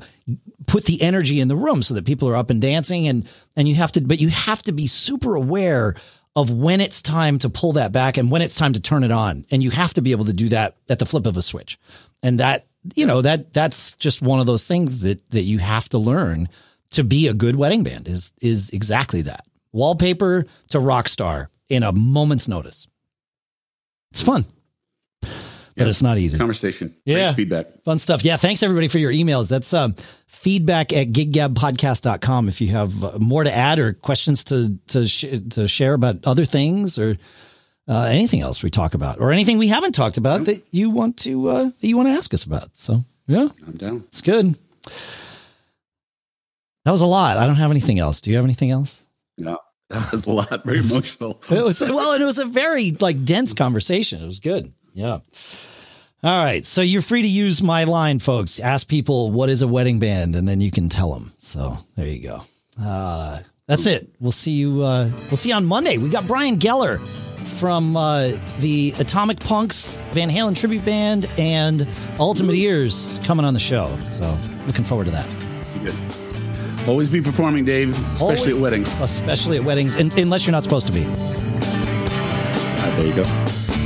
[0.65, 3.67] put the energy in the room so that people are up and dancing and, and
[3.67, 5.95] you have to, but you have to be super aware
[6.35, 9.11] of when it's time to pull that back and when it's time to turn it
[9.11, 9.45] on.
[9.49, 11.79] And you have to be able to do that at the flip of a switch.
[12.21, 15.89] And that, you know, that that's just one of those things that that you have
[15.89, 16.47] to learn
[16.91, 19.45] to be a good wedding band is is exactly that.
[19.71, 22.87] Wallpaper to rock star in a moment's notice.
[24.11, 24.45] It's fun.
[25.21, 25.29] But
[25.75, 25.89] Yeah.
[25.89, 26.37] it's not easy.
[26.37, 26.95] conversation.
[27.05, 27.33] Great Yeah.
[27.33, 27.83] feedback.
[27.83, 28.23] Fun stuff.
[28.25, 28.37] Yeah.
[28.37, 29.47] Thanks everybody for your emails.
[29.47, 29.95] That's um,
[30.25, 32.49] feedback at giggabpodcast.com.
[32.49, 36.25] If you have uh, more to add or questions to, to, sh- to share about
[36.25, 37.17] other things or
[37.87, 41.17] uh, anything else we talk about or anything we haven't talked about that you want
[41.17, 42.75] to, uh, that you want to ask us about.
[42.75, 44.03] So yeah, I'm down.
[44.07, 44.55] it's good.
[46.85, 47.37] That was a lot.
[47.37, 48.21] I don't have anything else.
[48.21, 49.01] Do you have anything else?
[49.37, 49.59] No,
[49.89, 50.65] that was a lot.
[50.65, 51.41] Very emotional.
[51.49, 54.21] It was well, and it was a very like dense conversation.
[54.21, 54.73] It was good.
[54.93, 55.19] Yeah.
[56.23, 58.59] All right, so you're free to use my line, folks.
[58.59, 61.31] Ask people what is a wedding band, and then you can tell them.
[61.37, 62.41] So there you go.
[62.81, 64.09] Uh, that's it.
[64.19, 64.83] We'll see you.
[64.83, 65.97] Uh, we'll see you on Monday.
[65.97, 66.99] We got Brian Geller
[67.59, 71.87] from uh, the Atomic Punks Van Halen tribute band and
[72.19, 73.95] Ultimate Ears coming on the show.
[74.09, 75.27] So looking forward to that.
[75.75, 75.95] Be good.
[76.87, 79.01] Always be performing, Dave, especially Always- at weddings.
[79.01, 81.05] especially at weddings, unless you're not supposed to be.
[82.79, 83.76] Ah, there you go.